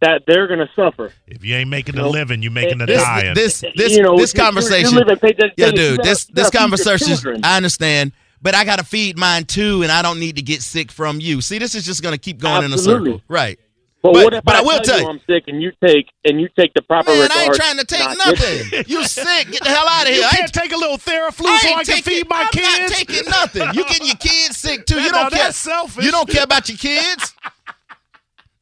that 0.00 0.22
they're 0.26 0.46
going 0.46 0.58
to 0.60 0.68
suffer. 0.76 1.12
If 1.26 1.44
you 1.44 1.54
ain't 1.56 1.70
making 1.70 1.94
a 1.96 2.02
Nope. 2.02 2.12
living, 2.12 2.42
you're 2.42 2.52
making 2.52 2.80
a 2.82 2.86
This 2.86 3.02
dying. 3.02 3.34
this 3.34 3.64
this 3.74 3.96
you 3.96 4.02
know, 4.02 4.16
this 4.16 4.32
you're- 4.34 4.44
you're- 4.44 4.52
conversation. 4.52 4.94
You're 5.06 5.16
paycheck 5.16 5.52
Yeah, 5.56 5.70
dude, 5.70 6.02
this 6.02 6.28
you 6.28 6.34
this 6.34 6.50
gotta 6.50 6.52
feed 6.52 6.52
your 6.52 6.60
conversation, 6.60 7.06
children. 7.08 7.40
I 7.42 7.56
understand, 7.56 8.12
but 8.42 8.54
I 8.54 8.64
got 8.64 8.78
to 8.78 8.84
feed 8.84 9.16
mine 9.18 9.44
too, 9.44 9.82
and 9.82 9.90
I 9.90 10.02
don't 10.02 10.20
need 10.20 10.36
to 10.36 10.42
get 10.42 10.60
sick 10.62 10.92
from 10.92 11.20
you. 11.20 11.40
See, 11.40 11.58
this 11.58 11.74
is 11.74 11.84
just 11.86 12.02
going 12.02 12.12
to 12.14 12.18
keep 12.20 12.38
going 12.38 12.64
in 12.64 12.72
a 12.72 12.78
circle, 12.78 13.22
right? 13.28 13.58
But, 14.04 14.12
But- 14.12 14.24
what 14.24 14.34
if 14.34 14.44
but 14.44 14.54
I, 14.54 14.58
I 14.58 14.62
will 14.62 14.80
tell 14.80 15.00
you 15.00 15.08
I'm 15.08 15.20
sick 15.26 15.44
and 15.48 15.62
you 15.62 15.72
take 15.82 16.10
and 16.26 16.38
you 16.38 16.50
take 16.58 16.74
the 16.74 16.82
proper 16.82 17.10
Man, 17.10 17.26
I 17.32 17.44
ain't 17.44 17.54
trying 17.54 17.78
to 17.78 17.86
take 17.86 18.00
not 18.00 18.18
nothing. 18.18 18.84
You 18.86 19.02
sick? 19.06 19.50
Get 19.50 19.62
the 19.64 19.70
hell 19.70 19.88
out 19.88 20.02
of 20.02 20.08
here! 20.08 20.18
you 20.18 20.24
I 20.30 20.36
can't 20.36 20.52
take 20.52 20.72
a 20.72 20.76
little 20.76 20.98
Theraflu 20.98 21.46
so 21.46 21.50
I 21.52 21.58
can 21.58 21.84
taking, 21.86 22.02
feed 22.02 22.28
my 22.28 22.46
kids. 22.52 22.68
I'm 22.68 22.82
not 22.82 22.90
taking 22.90 23.30
nothing. 23.30 23.62
You 23.72 23.84
getting 23.86 24.06
your 24.06 24.16
kids 24.16 24.58
sick 24.58 24.84
too? 24.84 25.00
You 25.00 25.10
don't 25.10 25.32
care. 25.32 25.50
selfish. 25.52 26.04
You 26.04 26.10
don't 26.10 26.28
care 26.28 26.44
about 26.44 26.68
your 26.68 26.76
kids, 26.76 27.34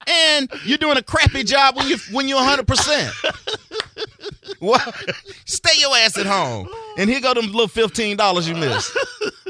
and 0.06 0.48
you're 0.64 0.78
doing 0.78 0.96
a 0.96 1.02
crappy 1.02 1.42
job 1.42 1.74
when 1.76 1.88
you 1.88 1.96
when 2.12 2.28
you're 2.28 2.38
100. 2.38 2.64
Percent 4.42 4.60
Well, 4.60 4.92
stay 5.44 5.78
your 5.80 5.96
ass 5.96 6.18
at 6.18 6.26
home. 6.26 6.68
And 6.98 7.08
here 7.08 7.20
go 7.20 7.32
them 7.34 7.46
little 7.46 7.68
fifteen 7.68 8.16
dollars 8.16 8.48
you 8.48 8.54
missed. 8.54 8.96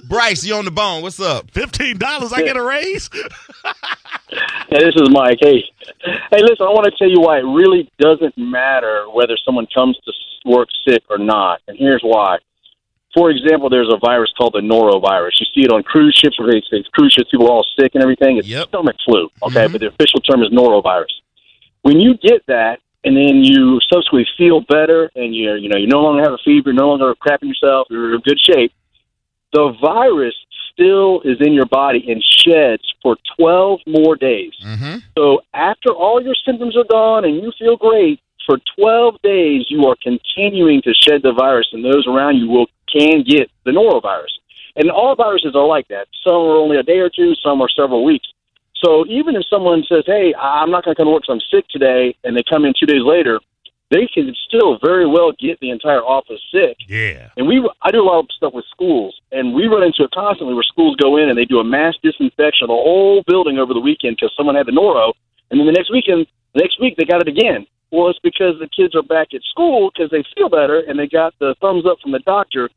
Bryce, 0.05 0.45
you 0.45 0.55
on 0.55 0.65
the 0.65 0.71
bone? 0.71 1.03
What's 1.03 1.21
up? 1.21 1.51
Fifteen 1.51 1.99
dollars, 1.99 2.33
I 2.33 2.43
get 2.43 2.57
a 2.57 2.63
raise. 2.63 3.09
Hey, 4.69 4.79
this 4.79 4.95
is 4.97 5.11
Mike. 5.11 5.39
Hey, 5.41 5.63
hey, 6.31 6.41
listen. 6.43 6.67
I 6.67 6.71
want 6.71 6.85
to 6.87 6.93
tell 6.99 7.09
you 7.09 7.21
why 7.21 7.39
it 7.39 7.43
really 7.43 7.91
doesn't 7.99 8.37
matter 8.39 9.05
whether 9.11 9.37
someone 9.45 9.67
comes 9.75 9.99
to 10.05 10.13
work 10.49 10.69
sick 10.89 11.03
or 11.11 11.19
not, 11.19 11.61
and 11.69 11.77
here's 11.77 12.03
why. 12.03 12.39
For 13.15 13.29
example, 13.31 13.69
there's 13.69 13.93
a 13.93 13.99
virus 13.99 14.33
called 14.39 14.55
the 14.55 14.61
norovirus. 14.61 15.33
You 15.39 15.47
see 15.55 15.61
it 15.67 15.71
on 15.73 15.83
cruise 15.83 16.15
ships 16.19 16.39
where 16.41 16.51
they 16.51 16.63
say 16.71 16.83
cruise 16.95 17.13
ships 17.13 17.31
people 17.31 17.47
are 17.47 17.51
all 17.53 17.67
sick 17.79 17.91
and 17.95 18.03
everything. 18.03 18.39
It's 18.39 18.49
Yep. 18.49 18.69
stomach 18.69 18.97
flu, 19.05 19.29
okay? 19.43 19.67
Mhm. 19.67 19.73
But 19.73 19.81
the 19.83 19.89
official 19.89 20.21
term 20.21 20.43
is 20.43 20.49
norovirus. 20.49 21.13
When 21.83 22.01
you 22.01 22.15
get 22.17 22.47
that, 22.47 22.79
and 23.05 23.17
then 23.17 23.43
you 23.43 23.81
subsequently 23.93 24.29
feel 24.39 24.61
better, 24.61 25.11
and 25.15 25.35
you 25.35 25.55
you 25.55 25.69
know 25.69 25.79
you 25.79 25.87
no 25.87 26.01
longer 26.01 26.23
have 26.23 26.33
a 26.33 26.43
fever, 26.45 26.73
no 26.73 26.89
longer 26.89 27.15
crapping 27.15 27.49
yourself, 27.49 27.89
you're 27.91 28.15
in 28.15 28.21
good 28.21 28.39
shape. 28.41 28.73
The 29.53 29.75
virus 29.81 30.35
still 30.73 31.21
is 31.23 31.37
in 31.41 31.53
your 31.53 31.67
body 31.67 32.05
and 32.11 32.23
sheds 32.23 32.83
for 33.03 33.17
12 33.37 33.81
more 33.87 34.17
days. 34.17 34.53
Mm-hmm. 34.65 34.99
So 35.17 35.43
after 35.53 35.91
all 35.91 36.23
your 36.23 36.35
symptoms 36.47 36.77
are 36.77 36.85
gone 36.85 37.25
and 37.25 37.37
you 37.37 37.53
feel 37.59 37.77
great, 37.77 38.21
for 38.47 38.59
12 38.79 39.21
days 39.23 39.67
you 39.69 39.87
are 39.87 39.97
continuing 40.03 40.83
to 40.83 40.95
shed 40.95 41.23
the 41.23 41.33
virus, 41.33 41.69
and 41.73 41.85
those 41.85 42.07
around 42.07 42.37
you 42.37 42.49
will 42.49 42.67
can 42.93 43.23
get 43.23 43.51
the 43.65 43.71
norovirus. 43.71 44.33
And 44.77 44.91
all 44.91 45.15
viruses 45.15 45.55
are 45.55 45.67
like 45.67 45.89
that. 45.89 46.09
Some 46.25 46.35
are 46.35 46.57
only 46.57 46.79
a 46.79 46.83
day 46.83 46.99
or 46.99 47.11
two, 47.11 47.35
some 47.43 47.61
are 47.61 47.69
several 47.69 48.05
weeks. 48.05 48.29
So 48.85 49.07
even 49.07 49.37
if 49.37 49.45
someone 49.49 49.85
says, 49.89 50.05
"Hey, 50.07 50.35
I'm 50.35 50.71
not 50.71 50.85
going 50.85 50.95
to 50.95 50.99
come 50.99 51.07
to 51.07 51.13
work 51.13 51.23
because 51.23 51.41
I'm 51.41 51.49
sick 51.59 51.69
today," 51.69 52.17
and 52.25 52.37
they 52.37 52.43
come 52.49 52.65
in 52.65 52.75
two 52.79 52.87
days 52.87 53.03
later, 53.05 53.41
they 53.93 54.09
can 54.13 54.35
still 54.49 54.79
very 54.83 55.07
well 55.07 55.33
get 55.39 55.61
the 55.61 55.71
entire 55.71 56.01
office 56.01 56.41
sick. 56.51 56.77
Yeah. 56.89 57.29
And 57.37 57.47
we, 57.47 57.61
I 57.83 57.91
do 57.91 58.01
a 58.01 58.09
lot 58.09 58.21
of 58.21 58.29
stuff 58.35 58.55
with 58.55 58.65
schools, 58.71 59.21
and 59.31 59.55
we 59.55 59.67
run 59.67 59.83
into 59.83 60.03
it 60.03 60.11
constantly 60.13 60.55
where 60.55 60.65
schools 60.65 60.97
go 60.97 61.19
in 61.19 61.29
and 61.29 61.37
they 61.37 61.45
do 61.45 61.61
a 61.61 61.65
mass 61.65 61.95
disinfection 62.03 62.65
of 62.65 62.69
the 62.69 62.83
whole 62.83 63.23
building 63.27 63.59
over 63.59 63.75
the 63.75 63.81
weekend 63.81 64.17
because 64.17 64.33
someone 64.37 64.57
had 64.57 64.67
the 64.67 64.73
noro, 64.73 65.13
and 65.51 65.61
then 65.61 65.67
the 65.67 65.73
next 65.73 65.93
weekend, 65.93 66.27
the 66.55 66.63
next 66.63 66.81
week 66.81 66.97
they 66.97 67.05
got 67.05 67.21
it 67.21 67.29
again. 67.29 67.67
Well, 67.93 68.09
it's 68.09 68.19
because 68.21 68.59
the 68.59 68.69
kids 68.69 68.97
are 68.97 69.03
back 69.03 69.35
at 69.35 69.43
school 69.43 69.91
because 69.93 70.11
they 70.11 70.25
feel 70.35 70.49
better 70.49 70.81
and 70.81 70.99
they 70.99 71.07
got 71.07 71.35
the 71.39 71.55
thumbs 71.61 71.85
up 71.85 71.99
from 72.01 72.13
the 72.13 72.21
doctor, 72.21 72.71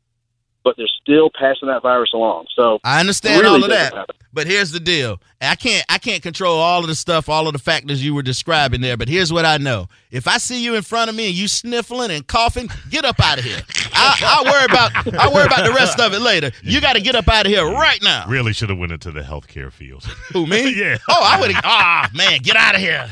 but 0.66 0.76
they're 0.76 0.86
still 1.00 1.30
passing 1.30 1.68
that 1.68 1.80
virus 1.80 2.10
along. 2.12 2.46
So 2.56 2.80
I 2.82 2.98
understand 2.98 3.40
really 3.42 3.54
all 3.54 3.62
of 3.64 3.70
that. 3.70 3.94
matter. 3.94 4.12
But 4.32 4.46
here's 4.48 4.72
the 4.72 4.80
deal. 4.80 5.18
I 5.40 5.54
can't 5.54 5.84
I 5.88 5.98
can't 5.98 6.22
control 6.22 6.58
all 6.58 6.80
of 6.80 6.88
the 6.88 6.94
stuff, 6.94 7.28
all 7.28 7.46
of 7.46 7.52
the 7.52 7.58
factors 7.58 8.04
you 8.04 8.14
were 8.14 8.22
describing 8.22 8.80
there. 8.80 8.96
But 8.96 9.08
here's 9.08 9.32
what 9.32 9.44
I 9.46 9.58
know. 9.58 9.86
If 10.10 10.26
I 10.28 10.38
see 10.38 10.62
you 10.64 10.74
in 10.74 10.82
front 10.82 11.08
of 11.10 11.16
me 11.16 11.26
and 11.26 11.34
you 11.34 11.46
sniffling 11.46 12.10
and 12.10 12.26
coughing, 12.26 12.68
get 12.90 13.04
up 13.04 13.20
out 13.20 13.38
of 13.38 13.44
here. 13.44 13.60
I, 13.92 14.18
I'll 14.22 14.44
worry 14.44 14.64
about 14.64 15.14
I'll 15.20 15.32
worry 15.32 15.46
about 15.46 15.64
the 15.66 15.72
rest 15.72 16.00
of 16.00 16.12
it 16.12 16.20
later. 16.20 16.50
You 16.62 16.80
got 16.80 16.94
to 16.94 17.00
get 17.00 17.14
up 17.14 17.28
out 17.28 17.46
of 17.46 17.52
here 17.52 17.64
right 17.64 18.02
now. 18.02 18.26
Really 18.28 18.52
should 18.52 18.70
have 18.70 18.78
went 18.78 18.92
into 18.92 19.10
the 19.12 19.20
healthcare 19.20 19.70
field. 19.72 20.04
Who 20.32 20.46
me? 20.46 20.74
Yeah. 20.76 20.96
Oh, 21.08 21.20
I 21.22 21.40
would. 21.40 21.52
Ah, 21.64 22.10
man, 22.14 22.40
get 22.42 22.56
out 22.56 22.74
of 22.74 22.80
here. 22.80 23.08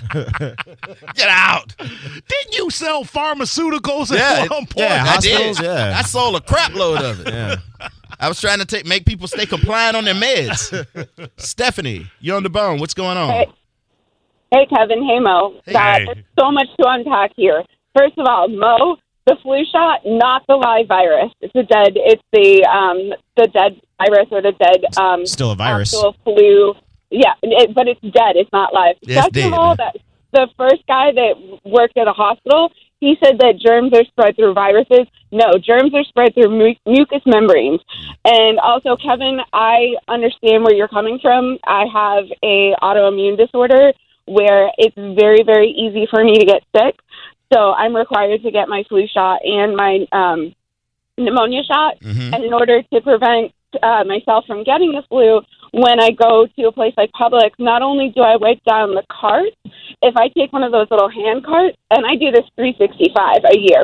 Get 1.14 1.28
out. 1.28 1.74
Didn't 1.78 2.56
you 2.58 2.68
sell 2.70 3.04
pharmaceuticals 3.04 4.10
at 4.12 4.18
Yeah, 4.18 4.40
one 4.54 4.66
point? 4.66 4.78
yeah, 4.78 5.04
I 5.06 5.16
did. 5.18 5.60
Yeah. 5.60 5.94
I 5.98 6.02
sold 6.02 6.36
a 6.36 6.40
crap 6.40 6.74
load 6.74 7.00
of 7.00 7.20
it. 7.26 7.32
Yeah. 7.32 7.43
I 8.20 8.28
was 8.28 8.40
trying 8.40 8.58
to 8.60 8.64
take 8.64 8.86
make 8.86 9.04
people 9.06 9.26
stay 9.28 9.46
compliant 9.46 9.96
on 9.96 10.04
their 10.04 10.14
meds. 10.14 10.86
Stephanie, 11.36 12.06
you're 12.20 12.36
on 12.36 12.42
the 12.42 12.50
bone. 12.50 12.78
What's 12.78 12.94
going 12.94 13.16
on? 13.16 13.30
Hey. 13.30 13.46
Hey, 14.52 14.66
Kevin. 14.66 15.04
Hey, 15.04 15.18
Mo. 15.18 15.60
Hey. 15.64 15.72
God, 15.72 16.02
there's 16.06 16.24
so 16.38 16.50
much 16.52 16.68
to 16.80 16.86
unpack 16.88 17.32
here. 17.36 17.64
First 17.96 18.16
of 18.18 18.26
all, 18.28 18.48
Mo, 18.48 18.96
the 19.26 19.36
flu 19.42 19.64
shot, 19.72 20.00
not 20.04 20.42
the 20.46 20.54
live 20.54 20.86
virus. 20.86 21.32
It's 21.40 21.54
a 21.56 21.62
dead. 21.64 21.92
It's 21.96 22.22
the 22.32 22.64
um 22.66 23.12
the 23.36 23.48
dead 23.48 23.80
virus 23.98 24.28
or 24.30 24.42
the 24.42 24.52
dead 24.52 24.84
um 24.98 25.26
Still 25.26 25.50
a 25.50 25.56
virus. 25.56 25.92
actual 25.94 26.14
flu. 26.24 26.74
Yeah, 27.10 27.34
it, 27.42 27.74
but 27.74 27.86
it's 27.88 28.00
dead. 28.00 28.36
It's 28.36 28.50
not 28.52 28.72
live. 28.74 28.96
Yeah, 29.02 29.18
it's 29.18 29.24
Second 29.26 29.50
dead, 29.50 29.52
of 29.52 29.58
all, 29.58 29.76
that 29.76 29.96
the 30.32 30.48
first 30.56 30.86
guy 30.88 31.12
that 31.12 31.60
worked 31.64 31.96
at 31.96 32.08
a 32.08 32.12
hospital, 32.12 32.72
he 33.04 33.16
said 33.22 33.38
that 33.38 33.58
germs 33.58 33.92
are 33.92 34.04
spread 34.04 34.36
through 34.36 34.54
viruses. 34.54 35.06
No, 35.30 35.58
germs 35.58 35.92
are 35.94 36.04
spread 36.04 36.34
through 36.34 36.50
mu- 36.50 36.80
mucous 36.86 37.22
membranes. 37.26 37.80
And 38.24 38.58
also, 38.58 38.96
Kevin, 38.96 39.40
I 39.52 39.94
understand 40.08 40.64
where 40.64 40.74
you're 40.74 40.88
coming 40.88 41.18
from. 41.20 41.58
I 41.64 41.84
have 41.92 42.24
a 42.42 42.74
autoimmune 42.82 43.36
disorder 43.36 43.92
where 44.26 44.70
it's 44.78 44.96
very, 44.96 45.42
very 45.42 45.70
easy 45.70 46.06
for 46.10 46.24
me 46.24 46.38
to 46.38 46.46
get 46.46 46.62
sick. 46.76 46.96
So 47.52 47.72
I'm 47.72 47.94
required 47.94 48.42
to 48.42 48.50
get 48.50 48.68
my 48.68 48.84
flu 48.88 49.06
shot 49.06 49.40
and 49.44 49.76
my 49.76 50.06
um, 50.12 50.54
pneumonia 51.18 51.62
shot. 51.64 52.00
Mhm. 52.00 52.34
And 52.34 52.44
in 52.44 52.52
order 52.52 52.82
to 52.82 53.00
prevent 53.00 53.52
uh, 53.82 54.04
myself 54.04 54.46
from 54.46 54.64
getting 54.64 54.92
the 54.92 55.02
flu, 55.08 55.40
when 55.74 55.98
I 55.98 56.10
go 56.10 56.46
to 56.46 56.62
a 56.68 56.72
place 56.72 56.94
like 56.96 57.10
Publix, 57.12 57.50
not 57.58 57.82
only 57.82 58.12
do 58.14 58.22
I 58.22 58.36
wipe 58.36 58.62
down 58.62 58.94
the 58.94 59.02
carts, 59.10 59.56
if 60.02 60.16
I 60.16 60.28
take 60.28 60.52
one 60.52 60.62
of 60.62 60.70
those 60.70 60.86
little 60.90 61.10
hand 61.10 61.44
carts, 61.44 61.76
and 61.90 62.06
I 62.06 62.14
do 62.14 62.30
this 62.30 62.46
365 62.54 63.42
a 63.50 63.58
year, 63.58 63.82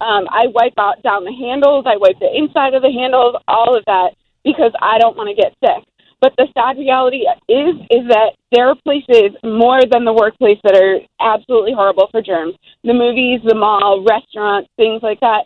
um, 0.00 0.24
I 0.32 0.48
wipe 0.48 0.78
out 0.78 1.02
down 1.02 1.24
the 1.24 1.36
handles, 1.36 1.84
I 1.86 1.96
wipe 1.98 2.18
the 2.20 2.32
inside 2.32 2.72
of 2.72 2.80
the 2.80 2.90
handles, 2.90 3.36
all 3.48 3.76
of 3.76 3.84
that, 3.84 4.16
because 4.44 4.72
I 4.80 4.98
don't 4.98 5.16
want 5.16 5.28
to 5.28 5.36
get 5.36 5.52
sick. 5.60 5.84
But 6.20 6.32
the 6.38 6.48
sad 6.56 6.78
reality 6.78 7.28
is 7.48 7.76
is 7.90 8.08
that 8.08 8.32
there 8.50 8.68
are 8.68 8.74
places 8.74 9.36
more 9.44 9.82
than 9.84 10.06
the 10.06 10.14
workplace 10.16 10.58
that 10.64 10.74
are 10.74 11.00
absolutely 11.20 11.74
horrible 11.74 12.08
for 12.10 12.22
germs. 12.22 12.54
The 12.84 12.94
movies, 12.94 13.40
the 13.44 13.54
mall, 13.54 14.02
restaurants, 14.02 14.70
things 14.76 15.02
like 15.02 15.20
that. 15.20 15.44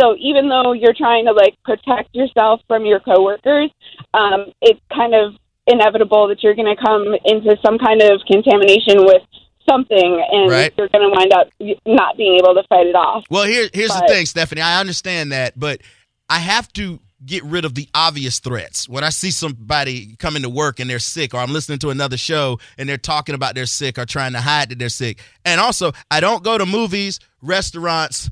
So 0.00 0.16
even 0.18 0.48
though 0.48 0.72
you're 0.72 0.94
trying 0.94 1.26
to 1.26 1.32
like 1.32 1.54
protect 1.64 2.14
yourself 2.14 2.60
from 2.66 2.86
your 2.86 3.00
coworkers, 3.00 3.70
um, 4.14 4.46
it's 4.62 4.80
kind 4.94 5.14
of 5.14 5.34
inevitable 5.66 6.28
that 6.28 6.42
you're 6.42 6.54
going 6.54 6.74
to 6.74 6.82
come 6.82 7.04
into 7.24 7.56
some 7.64 7.78
kind 7.78 8.00
of 8.02 8.20
contamination 8.26 9.04
with 9.04 9.22
something, 9.68 10.24
and 10.32 10.50
Right. 10.50 10.72
you're 10.76 10.88
going 10.88 11.08
to 11.08 11.16
wind 11.16 11.32
up 11.32 11.48
not 11.86 12.16
being 12.16 12.36
able 12.36 12.54
to 12.54 12.62
fight 12.68 12.86
it 12.86 12.94
off. 12.96 13.24
Well, 13.30 13.44
here, 13.44 13.68
here's 13.72 13.90
the 13.94 14.04
thing, 14.08 14.26
Stephanie. 14.26 14.62
I 14.62 14.80
understand 14.80 15.32
that, 15.32 15.58
but 15.58 15.80
I 16.28 16.38
have 16.38 16.72
to 16.72 16.98
get 17.24 17.44
rid 17.44 17.64
of 17.66 17.74
the 17.74 17.86
obvious 17.94 18.40
threats. 18.40 18.88
When 18.88 19.04
I 19.04 19.10
see 19.10 19.30
somebody 19.30 20.16
coming 20.16 20.42
to 20.42 20.48
work 20.48 20.80
and 20.80 20.88
they're 20.88 20.98
sick, 20.98 21.34
or 21.34 21.38
I'm 21.38 21.52
listening 21.52 21.78
to 21.80 21.90
another 21.90 22.16
show 22.16 22.58
and 22.78 22.88
they're 22.88 22.96
talking 22.96 23.34
about 23.34 23.54
they're 23.54 23.66
sick 23.66 23.98
or 23.98 24.06
trying 24.06 24.32
to 24.32 24.40
hide 24.40 24.70
that 24.70 24.78
they're 24.78 24.88
sick. 24.88 25.20
And 25.44 25.60
also, 25.60 25.92
I 26.10 26.20
don't 26.20 26.42
go 26.42 26.56
to 26.56 26.64
movies, 26.64 27.20
restaurants. 27.42 28.30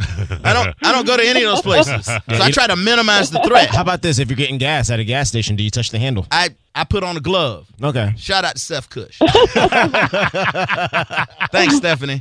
I 0.00 0.52
don't. 0.52 0.74
I 0.82 0.92
don't 0.92 1.06
go 1.06 1.16
to 1.16 1.26
any 1.26 1.42
of 1.42 1.50
those 1.50 1.62
places. 1.62 2.06
So 2.38 2.44
I 2.44 2.50
try 2.50 2.66
to 2.66 2.76
minimize 2.76 3.30
the 3.30 3.40
threat. 3.40 3.70
How 3.70 3.82
about 3.82 4.02
this? 4.02 4.18
If 4.18 4.28
you're 4.28 4.36
getting 4.36 4.58
gas 4.58 4.90
at 4.90 5.00
a 5.00 5.04
gas 5.04 5.28
station, 5.28 5.56
do 5.56 5.64
you 5.64 5.70
touch 5.70 5.90
the 5.90 5.98
handle? 5.98 6.26
I 6.30 6.50
I 6.74 6.84
put 6.84 7.02
on 7.02 7.16
a 7.16 7.20
glove. 7.20 7.66
Okay. 7.82 8.14
Shout 8.16 8.44
out 8.44 8.54
to 8.54 8.60
Seth 8.60 8.88
Cush. 8.90 9.18
Thanks, 11.52 11.76
Stephanie. 11.76 12.18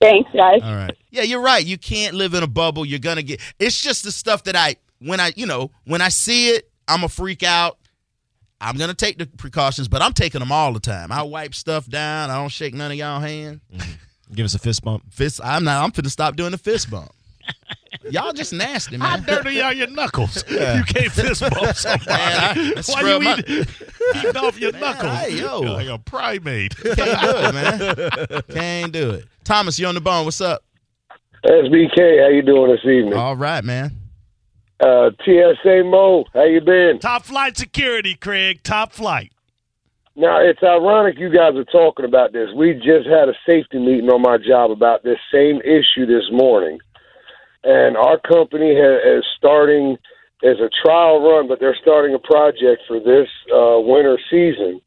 Thanks, 0.00 0.30
guys. 0.32 0.60
All 0.62 0.74
right. 0.74 0.96
Yeah, 1.10 1.22
you're 1.22 1.40
right. 1.40 1.64
You 1.64 1.78
can't 1.78 2.14
live 2.14 2.34
in 2.34 2.42
a 2.42 2.46
bubble. 2.46 2.84
You're 2.84 2.98
gonna 2.98 3.22
get. 3.22 3.40
It's 3.58 3.80
just 3.80 4.04
the 4.04 4.12
stuff 4.12 4.44
that 4.44 4.56
I 4.56 4.76
when 4.98 5.20
I 5.20 5.32
you 5.36 5.46
know 5.46 5.70
when 5.84 6.02
I 6.02 6.08
see 6.08 6.50
it, 6.50 6.70
I'm 6.86 7.04
a 7.04 7.08
freak 7.08 7.42
out. 7.42 7.78
I'm 8.60 8.76
gonna 8.76 8.94
take 8.94 9.18
the 9.18 9.26
precautions, 9.26 9.88
but 9.88 10.02
I'm 10.02 10.12
taking 10.12 10.40
them 10.40 10.52
all 10.52 10.72
the 10.72 10.80
time. 10.80 11.12
I 11.12 11.22
wipe 11.22 11.54
stuff 11.54 11.86
down. 11.86 12.30
I 12.30 12.36
don't 12.36 12.48
shake 12.48 12.74
none 12.74 12.90
of 12.90 12.96
y'all 12.96 13.20
hand. 13.20 13.60
Mm-hmm. 13.72 13.92
Give 14.34 14.44
us 14.44 14.54
a 14.54 14.58
fist 14.58 14.82
bump. 14.84 15.02
Fist. 15.12 15.40
I'm 15.42 15.64
not. 15.64 15.82
I'm 15.84 15.90
finna 15.92 16.10
stop 16.10 16.36
doing 16.36 16.50
the 16.52 16.58
fist 16.58 16.90
bump. 16.90 17.10
Y'all 18.10 18.32
just 18.32 18.52
nasty, 18.52 18.96
man. 18.96 19.08
How 19.08 19.16
man. 19.16 19.26
dirty 19.26 19.60
are 19.62 19.72
your 19.72 19.86
knuckles? 19.88 20.44
You 20.50 20.56
can't 20.84 21.10
fist 21.12 21.40
bump 21.40 21.74
somebody. 21.76 22.06
Man, 22.10 22.18
I- 22.38 22.50
I 22.70 22.74
Why 22.74 22.80
scrub 22.82 23.22
you 23.22 23.28
my- 23.28 23.42
eat, 23.46 23.68
eating 24.16 24.36
off 24.36 24.60
your 24.60 24.72
knuckles? 24.72 25.12
hey, 25.18 25.38
yo. 25.38 25.62
You're 25.62 25.70
like 25.70 25.88
a 25.88 25.98
primate. 25.98 26.76
Can't 26.76 26.96
do 26.96 27.30
it, 27.34 27.54
man. 27.54 28.42
Can't 28.50 28.92
do 28.92 29.10
it. 29.10 29.24
Thomas, 29.44 29.78
you 29.78 29.86
on 29.86 29.94
the 29.94 30.00
bone? 30.00 30.24
What's 30.26 30.40
up? 30.40 30.62
SBK, 31.44 32.22
how 32.22 32.28
you 32.28 32.42
doing 32.42 32.70
this 32.70 32.84
evening? 32.84 33.14
All 33.14 33.36
right, 33.36 33.64
man. 33.64 33.92
Uh, 34.80 35.10
TSA 35.24 35.82
Mo, 35.84 36.24
how 36.34 36.44
you 36.44 36.60
been? 36.60 36.98
Top 37.00 37.24
flight 37.24 37.56
security, 37.56 38.14
Craig. 38.14 38.62
Top 38.62 38.92
flight. 38.92 39.32
Now 40.18 40.40
it's 40.40 40.64
ironic 40.64 41.16
you 41.16 41.30
guys 41.32 41.54
are 41.54 41.64
talking 41.64 42.04
about 42.04 42.32
this. 42.32 42.48
We 42.56 42.74
just 42.74 43.06
had 43.06 43.28
a 43.28 43.38
safety 43.46 43.78
meeting 43.78 44.10
on 44.10 44.20
my 44.20 44.36
job 44.36 44.72
about 44.72 45.04
this 45.04 45.18
same 45.32 45.60
issue 45.60 46.06
this 46.06 46.26
morning, 46.32 46.80
and 47.62 47.96
our 47.96 48.18
company 48.18 48.74
ha- 48.74 49.16
is 49.16 49.24
starting 49.36 49.96
as 50.42 50.58
a 50.58 50.68
trial 50.82 51.22
run, 51.22 51.46
but 51.46 51.60
they're 51.60 51.78
starting 51.80 52.16
a 52.16 52.18
project 52.18 52.82
for 52.88 52.98
this 52.98 53.28
uh, 53.54 53.78
winter 53.78 54.18
season. 54.28 54.80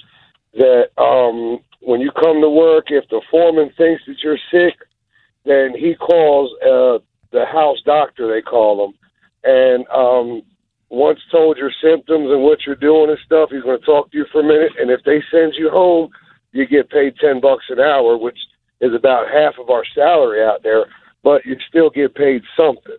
That 0.56 0.92
um, 1.02 1.60
when 1.80 2.02
you 2.02 2.12
come 2.12 2.42
to 2.42 2.50
work, 2.50 2.88
if 2.90 3.08
the 3.08 3.22
foreman 3.32 3.72
thinks 3.78 4.04
that 4.08 4.18
you're 4.22 4.38
sick, 4.52 4.76
then 5.46 5.72
he 5.80 5.96
calls 5.96 6.52
uh, 6.62 7.00
the 7.32 7.46
house 7.46 7.78
doctor. 7.86 8.28
They 8.28 8.42
call 8.42 8.86
them, 8.86 9.00
and 9.46 9.88
um, 9.96 10.42
once 10.92 11.20
told 11.32 11.58
your 11.58 11.72
symptoms 11.82 12.30
and 12.30 12.44
what 12.44 12.60
you're 12.66 12.76
doing 12.76 13.10
and 13.10 13.20
stuff, 13.26 13.50
he's 13.50 13.64
going 13.64 13.80
to 13.80 13.86
talk 13.86 14.12
to 14.12 14.18
you 14.18 14.26
for 14.30 14.42
a 14.42 14.44
minute. 14.44 14.74
And 14.78 14.92
if 14.92 15.00
they 15.06 15.24
send 15.32 15.54
you 15.58 15.70
home, 15.70 16.10
you 16.52 16.68
get 16.68 16.90
paid 16.90 17.16
ten 17.16 17.40
bucks 17.40 17.64
an 17.70 17.80
hour, 17.80 18.18
which 18.18 18.38
is 18.82 18.94
about 18.94 19.28
half 19.32 19.54
of 19.58 19.70
our 19.70 19.84
salary 19.96 20.44
out 20.44 20.64
there. 20.64 20.86
But 21.24 21.46
you 21.46 21.56
still 21.70 21.90
get 21.90 22.14
paid 22.14 22.42
something. 22.58 22.98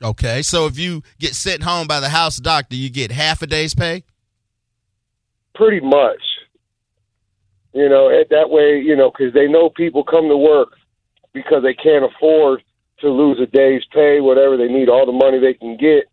Okay, 0.00 0.42
so 0.42 0.66
if 0.66 0.78
you 0.78 1.02
get 1.18 1.34
sent 1.34 1.64
home 1.64 1.88
by 1.88 1.98
the 1.98 2.08
house 2.08 2.36
doctor, 2.36 2.76
you 2.76 2.88
get 2.88 3.10
half 3.10 3.42
a 3.42 3.46
day's 3.46 3.74
pay. 3.74 4.04
Pretty 5.54 5.80
much. 5.80 6.22
You 7.72 7.88
know, 7.88 8.10
and 8.10 8.26
that 8.30 8.50
way, 8.50 8.78
you 8.78 8.94
know, 8.94 9.10
because 9.10 9.34
they 9.34 9.48
know 9.48 9.70
people 9.70 10.04
come 10.04 10.28
to 10.28 10.36
work 10.36 10.68
because 11.32 11.62
they 11.62 11.74
can't 11.74 12.04
afford 12.04 12.62
to 13.00 13.08
lose 13.08 13.40
a 13.40 13.46
day's 13.46 13.82
pay, 13.92 14.20
whatever 14.20 14.56
they 14.56 14.68
need, 14.68 14.88
all 14.88 15.06
the 15.06 15.12
money 15.12 15.40
they 15.40 15.54
can 15.54 15.76
get. 15.76 16.04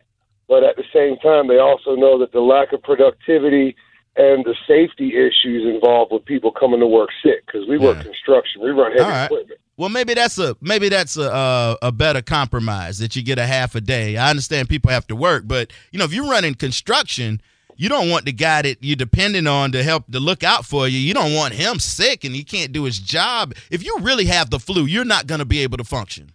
But 0.49 0.63
at 0.63 0.75
the 0.75 0.83
same 0.91 1.15
time, 1.17 1.47
they 1.47 1.59
also 1.59 1.95
know 1.95 2.17
that 2.19 2.31
the 2.33 2.41
lack 2.41 2.73
of 2.73 2.81
productivity 2.81 3.75
and 4.17 4.43
the 4.43 4.55
safety 4.67 5.13
issues 5.15 5.63
involved 5.73 6.11
with 6.11 6.25
people 6.25 6.51
coming 6.51 6.79
to 6.79 6.87
work 6.87 7.09
sick 7.23 7.45
because 7.45 7.67
we 7.69 7.77
work 7.77 7.97
Yeah. 7.97 8.03
construction, 8.03 8.61
we 8.61 8.71
run 8.71 8.91
heavy 8.91 9.03
right. 9.03 9.25
equipment. 9.25 9.59
Well, 9.77 9.89
maybe 9.89 10.13
that's 10.13 10.37
a 10.37 10.57
maybe 10.59 10.89
that's 10.89 11.15
a 11.15 11.31
uh, 11.31 11.75
a 11.83 11.91
better 11.93 12.21
compromise 12.21 12.97
that 12.97 13.15
you 13.15 13.21
get 13.21 13.37
a 13.39 13.45
half 13.45 13.75
a 13.75 13.81
day. 13.81 14.17
I 14.17 14.29
understand 14.29 14.67
people 14.67 14.91
have 14.91 15.07
to 15.07 15.15
work, 15.15 15.43
but 15.47 15.71
you 15.91 15.99
know 15.99 16.03
if 16.05 16.13
you're 16.13 16.29
running 16.29 16.55
construction, 16.55 17.39
you 17.77 17.87
don't 17.87 18.09
want 18.09 18.25
the 18.25 18.33
guy 18.33 18.63
that 18.63 18.79
you're 18.81 18.97
depending 18.97 19.47
on 19.47 19.71
to 19.71 19.83
help 19.83 20.11
to 20.11 20.19
look 20.19 20.43
out 20.43 20.65
for 20.65 20.85
you. 20.85 20.97
You 20.99 21.13
don't 21.13 21.33
want 21.33 21.53
him 21.53 21.79
sick 21.79 22.25
and 22.25 22.35
he 22.35 22.43
can't 22.43 22.73
do 22.73 22.83
his 22.83 22.99
job. 22.99 23.53
If 23.71 23.85
you 23.85 23.95
really 24.01 24.25
have 24.25 24.49
the 24.49 24.59
flu, 24.59 24.83
you're 24.85 25.05
not 25.05 25.27
going 25.27 25.39
to 25.39 25.45
be 25.45 25.59
able 25.59 25.77
to 25.77 25.85
function. 25.85 26.33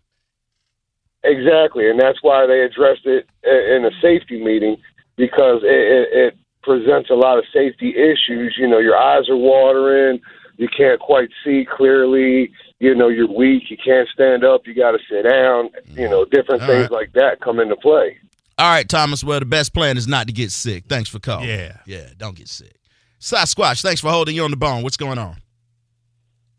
Exactly, 1.24 1.88
and 1.88 1.98
that's 1.98 2.18
why 2.22 2.46
they 2.46 2.60
addressed 2.60 3.06
it 3.06 3.26
in 3.42 3.84
a 3.84 3.90
safety 4.00 4.42
meeting 4.42 4.76
because 5.16 5.62
it, 5.62 5.68
it, 5.68 6.08
it 6.12 6.38
presents 6.62 7.10
a 7.10 7.14
lot 7.14 7.38
of 7.38 7.44
safety 7.52 7.94
issues. 7.96 8.56
You 8.58 8.68
know, 8.68 8.78
your 8.78 8.96
eyes 8.96 9.28
are 9.28 9.36
watering, 9.36 10.20
you 10.56 10.68
can't 10.68 11.00
quite 11.00 11.30
see 11.44 11.66
clearly. 11.76 12.52
You 12.80 12.94
know, 12.94 13.08
you're 13.08 13.32
weak, 13.32 13.70
you 13.70 13.76
can't 13.82 14.08
stand 14.12 14.44
up, 14.44 14.66
you 14.66 14.74
got 14.74 14.92
to 14.92 14.98
sit 15.08 15.22
down. 15.22 15.70
You 15.86 16.08
know, 16.08 16.24
different 16.24 16.62
All 16.62 16.68
things 16.68 16.82
right. 16.82 16.92
like 16.92 17.12
that 17.12 17.40
come 17.40 17.58
into 17.60 17.76
play. 17.76 18.18
All 18.58 18.70
right, 18.70 18.88
Thomas. 18.88 19.24
Well, 19.24 19.40
the 19.40 19.46
best 19.46 19.72
plan 19.72 19.96
is 19.96 20.06
not 20.06 20.26
to 20.26 20.32
get 20.32 20.52
sick. 20.52 20.84
Thanks 20.88 21.08
for 21.08 21.18
calling. 21.18 21.48
Yeah. 21.48 21.78
yeah. 21.86 22.08
Don't 22.16 22.36
get 22.36 22.48
sick. 22.48 22.76
Sasquatch, 23.20 23.80
thanks 23.80 24.02
for 24.02 24.10
holding 24.10 24.36
you 24.36 24.44
on 24.44 24.50
the 24.50 24.56
bone. 24.56 24.82
What's 24.82 24.98
going 24.98 25.18
on? 25.18 25.36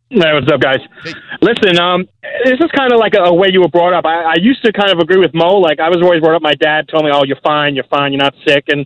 Hey, 0.10 0.34
what's 0.34 0.52
up, 0.52 0.62
guys? 0.62 0.78
Hey. 1.04 1.14
Listen, 1.42 1.80
um, 1.80 2.06
this 2.46 2.60
is 2.60 2.70
kind 2.78 2.94
of 2.94 3.00
like 3.00 3.16
a, 3.16 3.24
a 3.24 3.34
way 3.34 3.48
you 3.52 3.62
were 3.62 3.70
brought 3.70 3.92
up. 3.92 4.06
I, 4.06 4.22
I 4.22 4.36
used 4.40 4.64
to 4.64 4.72
kind 4.72 4.92
of 4.92 5.00
agree 5.00 5.18
with 5.18 5.34
Mo. 5.34 5.58
Like 5.58 5.80
I 5.80 5.90
was 5.90 5.98
always 6.04 6.22
brought 6.22 6.36
up. 6.36 6.44
My 6.44 6.54
dad 6.54 6.88
told 6.88 7.06
me, 7.06 7.12
"Oh, 7.12 7.24
you're 7.24 7.42
fine, 7.42 7.74
you're 7.74 7.90
fine, 7.90 8.14
you're 8.14 8.22
not 8.22 8.36
sick," 8.46 8.66
and 8.68 8.82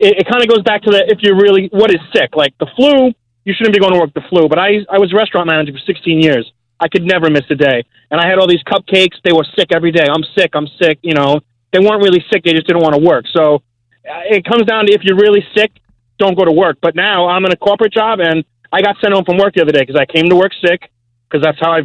it, 0.00 0.18
it 0.18 0.26
kind 0.28 0.42
of 0.42 0.48
goes 0.48 0.62
back 0.62 0.82
to 0.82 0.90
the 0.90 1.06
if 1.06 1.22
you're 1.22 1.36
really 1.36 1.68
what 1.70 1.92
is 1.94 2.00
sick. 2.12 2.34
Like 2.34 2.52
the 2.58 2.66
flu, 2.74 3.12
you 3.44 3.54
shouldn't 3.54 3.74
be 3.74 3.78
going 3.78 3.92
to 3.94 4.00
work 4.00 4.12
the 4.12 4.26
flu. 4.28 4.48
But 4.48 4.58
I 4.58 4.82
I 4.90 4.98
was 4.98 5.12
a 5.12 5.16
restaurant 5.16 5.46
manager 5.46 5.72
for 5.72 5.84
16 5.86 6.20
years. 6.20 6.50
I 6.80 6.88
could 6.88 7.04
never 7.04 7.30
miss 7.30 7.44
a 7.50 7.54
day, 7.54 7.84
and 8.10 8.20
I 8.20 8.26
had 8.26 8.38
all 8.40 8.48
these 8.48 8.64
cupcakes. 8.64 9.22
They 9.22 9.32
were 9.32 9.46
sick 9.56 9.70
every 9.70 9.92
day. 9.92 10.06
I'm 10.10 10.24
sick. 10.36 10.50
I'm 10.54 10.66
sick. 10.82 10.98
You 11.02 11.14
know, 11.14 11.38
they 11.72 11.78
weren't 11.78 12.02
really 12.02 12.24
sick. 12.32 12.42
They 12.42 12.54
just 12.54 12.66
didn't 12.66 12.82
want 12.82 12.96
to 12.96 13.02
work. 13.06 13.26
So 13.32 13.62
uh, 14.02 14.26
it 14.26 14.44
comes 14.44 14.64
down 14.64 14.86
to 14.86 14.92
if 14.92 15.04
you're 15.04 15.16
really 15.16 15.46
sick, 15.54 15.70
don't 16.18 16.36
go 16.36 16.44
to 16.44 16.52
work. 16.52 16.78
But 16.82 16.96
now 16.96 17.28
I'm 17.28 17.44
in 17.44 17.52
a 17.52 17.56
corporate 17.56 17.92
job, 17.92 18.18
and 18.18 18.44
I 18.72 18.82
got 18.82 18.96
sent 19.00 19.12
home 19.12 19.24
from 19.24 19.38
work 19.38 19.54
the 19.54 19.62
other 19.62 19.72
day 19.72 19.80
because 19.80 19.96
I 19.96 20.06
came 20.06 20.28
to 20.30 20.36
work 20.36 20.52
sick 20.64 20.90
because 21.28 21.42
that's 21.44 21.58
how 21.60 21.72
I 21.72 21.80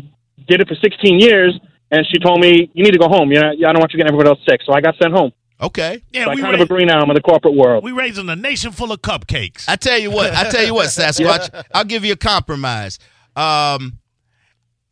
did 0.48 0.62
it 0.62 0.68
for 0.68 0.76
16 0.76 1.20
years. 1.20 1.60
And 1.92 2.06
she 2.12 2.20
told 2.20 2.40
me, 2.42 2.70
"You 2.74 2.84
need 2.84 2.92
to 2.92 2.98
go 3.00 3.08
home. 3.08 3.32
You 3.32 3.40
know, 3.40 3.50
I 3.50 3.72
don't 3.72 3.80
want 3.80 3.94
you 3.94 3.98
getting 3.98 4.12
everybody 4.14 4.30
else 4.30 4.40
sick." 4.48 4.62
So 4.66 4.74
I 4.74 4.82
got 4.82 4.96
sent 5.02 5.14
home. 5.14 5.32
Okay. 5.62 6.02
Yeah, 6.12 6.26
So 6.26 6.32
I 6.32 6.36
we, 6.36 6.42
kind 6.42 6.54
ra- 6.54 6.62
of 6.62 6.70
agree 6.70 6.84
now. 6.84 7.00
I'm 7.00 7.10
in 7.10 7.16
the 7.16 7.22
corporate 7.22 7.56
world. 7.56 7.84
we 7.84 7.92
raising 7.92 8.28
a 8.30 8.36
nation 8.36 8.72
full 8.72 8.92
of 8.92 9.02
cupcakes. 9.02 9.66
I 9.70 9.78
tell 9.78 9.98
you 9.98 10.12
what. 10.12 10.34
I 10.34 10.50
tell 10.50 10.66
you 10.66 10.74
what, 10.74 10.88
Sasquatch. 10.90 11.50
I'll 11.74 11.86
give 11.86 12.04
you 12.04 12.14
a 12.14 12.18
compromise. 12.18 13.00
Um, 13.36 14.00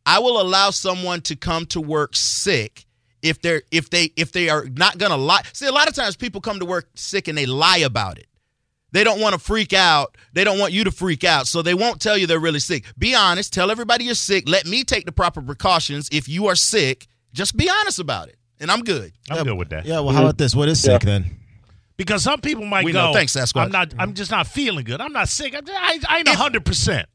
I 0.05 0.19
will 0.19 0.39
allow 0.41 0.69
someone 0.69 1.21
to 1.21 1.35
come 1.35 1.65
to 1.67 1.81
work 1.81 2.15
sick 2.15 2.85
if 3.21 3.41
they're 3.41 3.63
if 3.71 3.89
they 3.89 4.11
if 4.15 4.31
they 4.31 4.49
are 4.49 4.65
not 4.65 4.97
gonna 4.97 5.17
lie. 5.17 5.41
See, 5.53 5.65
a 5.65 5.71
lot 5.71 5.87
of 5.87 5.95
times 5.95 6.15
people 6.15 6.41
come 6.41 6.59
to 6.59 6.65
work 6.65 6.89
sick 6.95 7.27
and 7.27 7.37
they 7.37 7.45
lie 7.45 7.77
about 7.79 8.17
it. 8.17 8.27
They 8.93 9.03
don't 9.03 9.19
want 9.19 9.33
to 9.33 9.39
freak 9.39 9.73
out. 9.73 10.15
They 10.33 10.43
don't 10.43 10.59
want 10.59 10.71
you 10.71 10.83
to 10.83 10.91
freak 10.91 11.23
out, 11.23 11.47
so 11.47 11.61
they 11.63 11.73
won't 11.73 11.99
tell 11.99 12.15
you 12.15 12.27
they're 12.27 12.39
really 12.39 12.59
sick. 12.59 12.85
Be 12.97 13.15
honest. 13.15 13.51
Tell 13.51 13.71
everybody 13.71 14.05
you're 14.05 14.13
sick. 14.13 14.47
Let 14.47 14.67
me 14.67 14.83
take 14.83 15.05
the 15.05 15.11
proper 15.11 15.41
precautions. 15.41 16.07
If 16.11 16.29
you 16.29 16.47
are 16.47 16.55
sick, 16.55 17.07
just 17.33 17.57
be 17.57 17.69
honest 17.69 17.97
about 17.99 18.29
it, 18.29 18.37
and 18.59 18.69
I'm 18.71 18.81
good. 18.81 19.11
I'm 19.31 19.43
good 19.43 19.57
with 19.57 19.69
that. 19.69 19.85
Yeah, 19.85 19.99
well, 19.99 20.13
how 20.13 20.21
about 20.21 20.37
this? 20.37 20.55
What 20.55 20.69
is 20.69 20.79
sick 20.79 21.01
then? 21.01 21.39
Because 21.97 22.23
some 22.23 22.39
people 22.39 22.65
might 22.65 22.85
We 22.85 22.91
go. 22.91 23.07
know. 23.07 23.13
Thanks, 23.13 23.35
Sasquatch. 23.35 23.65
I'm 23.65 23.71
not. 23.71 23.93
I'm 23.97 24.13
just 24.13 24.29
not 24.31 24.45
feeling 24.47 24.85
good. 24.85 25.01
I'm 25.01 25.11
not 25.13 25.27
sick. 25.27 25.55
I, 25.55 25.59
I, 25.67 25.99
I 26.07 26.17
ain't 26.19 26.27
hundred 26.29 26.63
percent. 26.63 27.07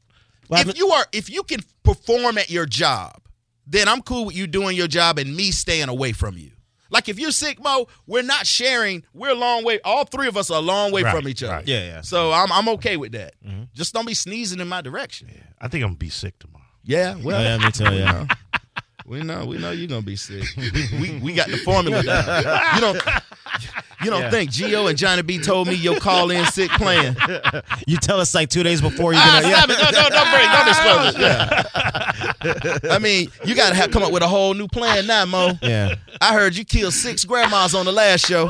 if 0.51 0.77
you 0.77 0.89
are 0.89 1.05
if 1.13 1.29
you 1.29 1.43
can 1.43 1.61
perform 1.83 2.37
at 2.37 2.49
your 2.49 2.65
job, 2.65 3.21
then 3.65 3.87
I'm 3.87 4.01
cool 4.01 4.25
with 4.25 4.35
you 4.35 4.47
doing 4.47 4.75
your 4.75 4.87
job 4.87 5.17
and 5.17 5.33
me 5.33 5.51
staying 5.51 5.87
away 5.87 6.11
from 6.11 6.37
you. 6.37 6.51
Like 6.89 7.09
if 7.09 7.19
you're 7.19 7.31
sick, 7.31 7.61
Mo, 7.61 7.87
we're 8.07 8.23
not 8.23 8.47
sharing. 8.47 9.03
We're 9.13 9.29
a 9.31 9.35
long 9.35 9.63
way. 9.63 9.79
All 9.83 10.05
three 10.05 10.27
of 10.27 10.35
us 10.37 10.49
are 10.51 10.57
a 10.57 10.61
long 10.61 10.91
way 10.91 11.03
Right, 11.03 11.15
from 11.15 11.27
each 11.27 11.43
other. 11.43 11.53
right. 11.53 11.67
Yeah, 11.67 11.83
yeah. 11.85 12.01
So 12.01 12.31
I'm 12.31 12.51
I'm 12.51 12.67
okay 12.69 12.97
with 12.97 13.11
that. 13.13 13.33
Mm-hmm. 13.45 13.63
Just 13.73 13.93
don't 13.93 14.07
be 14.07 14.13
sneezing 14.13 14.59
in 14.59 14.67
my 14.67 14.81
direction. 14.81 15.29
Yeah. 15.31 15.41
I 15.61 15.67
think 15.67 15.83
I'm 15.83 15.89
gonna 15.91 15.97
be 15.97 16.09
sick 16.09 16.37
tomorrow. 16.39 16.65
Yeah, 16.83 17.15
well, 17.23 17.41
yeah, 17.41 17.57
me 17.63 17.71
too. 17.71 17.93
Yeah. 17.93 18.25
we 19.05 19.21
know 19.21 19.45
we 19.45 19.57
know 19.57 19.71
you're 19.71 19.87
gonna 19.87 20.01
be 20.01 20.15
sick. 20.15 20.43
we 20.57 21.19
we 21.21 21.33
got 21.33 21.49
the 21.49 21.57
formula 21.57 22.01
down. 22.03 22.25
You 22.75 22.81
don't 22.81 23.03
you 24.03 24.09
don't 24.09 24.29
think 24.31 24.51
Gio 24.51 24.89
and 24.89 24.97
Johnny 24.97 25.21
B 25.21 25.39
told 25.39 25.67
me 25.67 25.73
your 25.75 25.99
call 25.99 26.31
in 26.31 26.45
sick 26.47 26.69
plan? 26.71 27.15
You 27.87 27.97
tell 27.97 28.19
us 28.19 28.33
like 28.35 28.49
two 28.49 28.63
days 28.63 28.81
before 28.81 29.13
you're 29.13 29.21
Ah, 29.23 29.39
gonna. 29.41 29.47
Yeah. 29.49 29.61
stop 29.61 29.69
it! 29.69 29.93
No, 29.93 30.01
no, 30.01 30.09
don't 30.09 30.31
bring, 30.31 30.49
don't 30.51 30.67
expose 30.67 31.15
it. 31.15 32.81
Yeah. 32.85 32.95
I 32.95 32.99
mean, 32.99 33.29
you 33.45 33.55
got 33.55 33.69
to 33.69 33.75
have 33.75 33.91
come 33.91 34.03
up 34.03 34.11
with 34.11 34.23
a 34.23 34.27
whole 34.27 34.53
new 34.53 34.67
plan 34.67 35.05
now, 35.07 35.25
Mo. 35.25 35.51
yeah. 35.61 35.95
I 36.21 36.33
heard 36.33 36.55
you 36.55 36.63
killed 36.65 36.93
six 36.93 37.23
grandmas 37.25 37.75
on 37.75 37.85
the 37.85 37.91
last 37.91 38.25
show. 38.25 38.49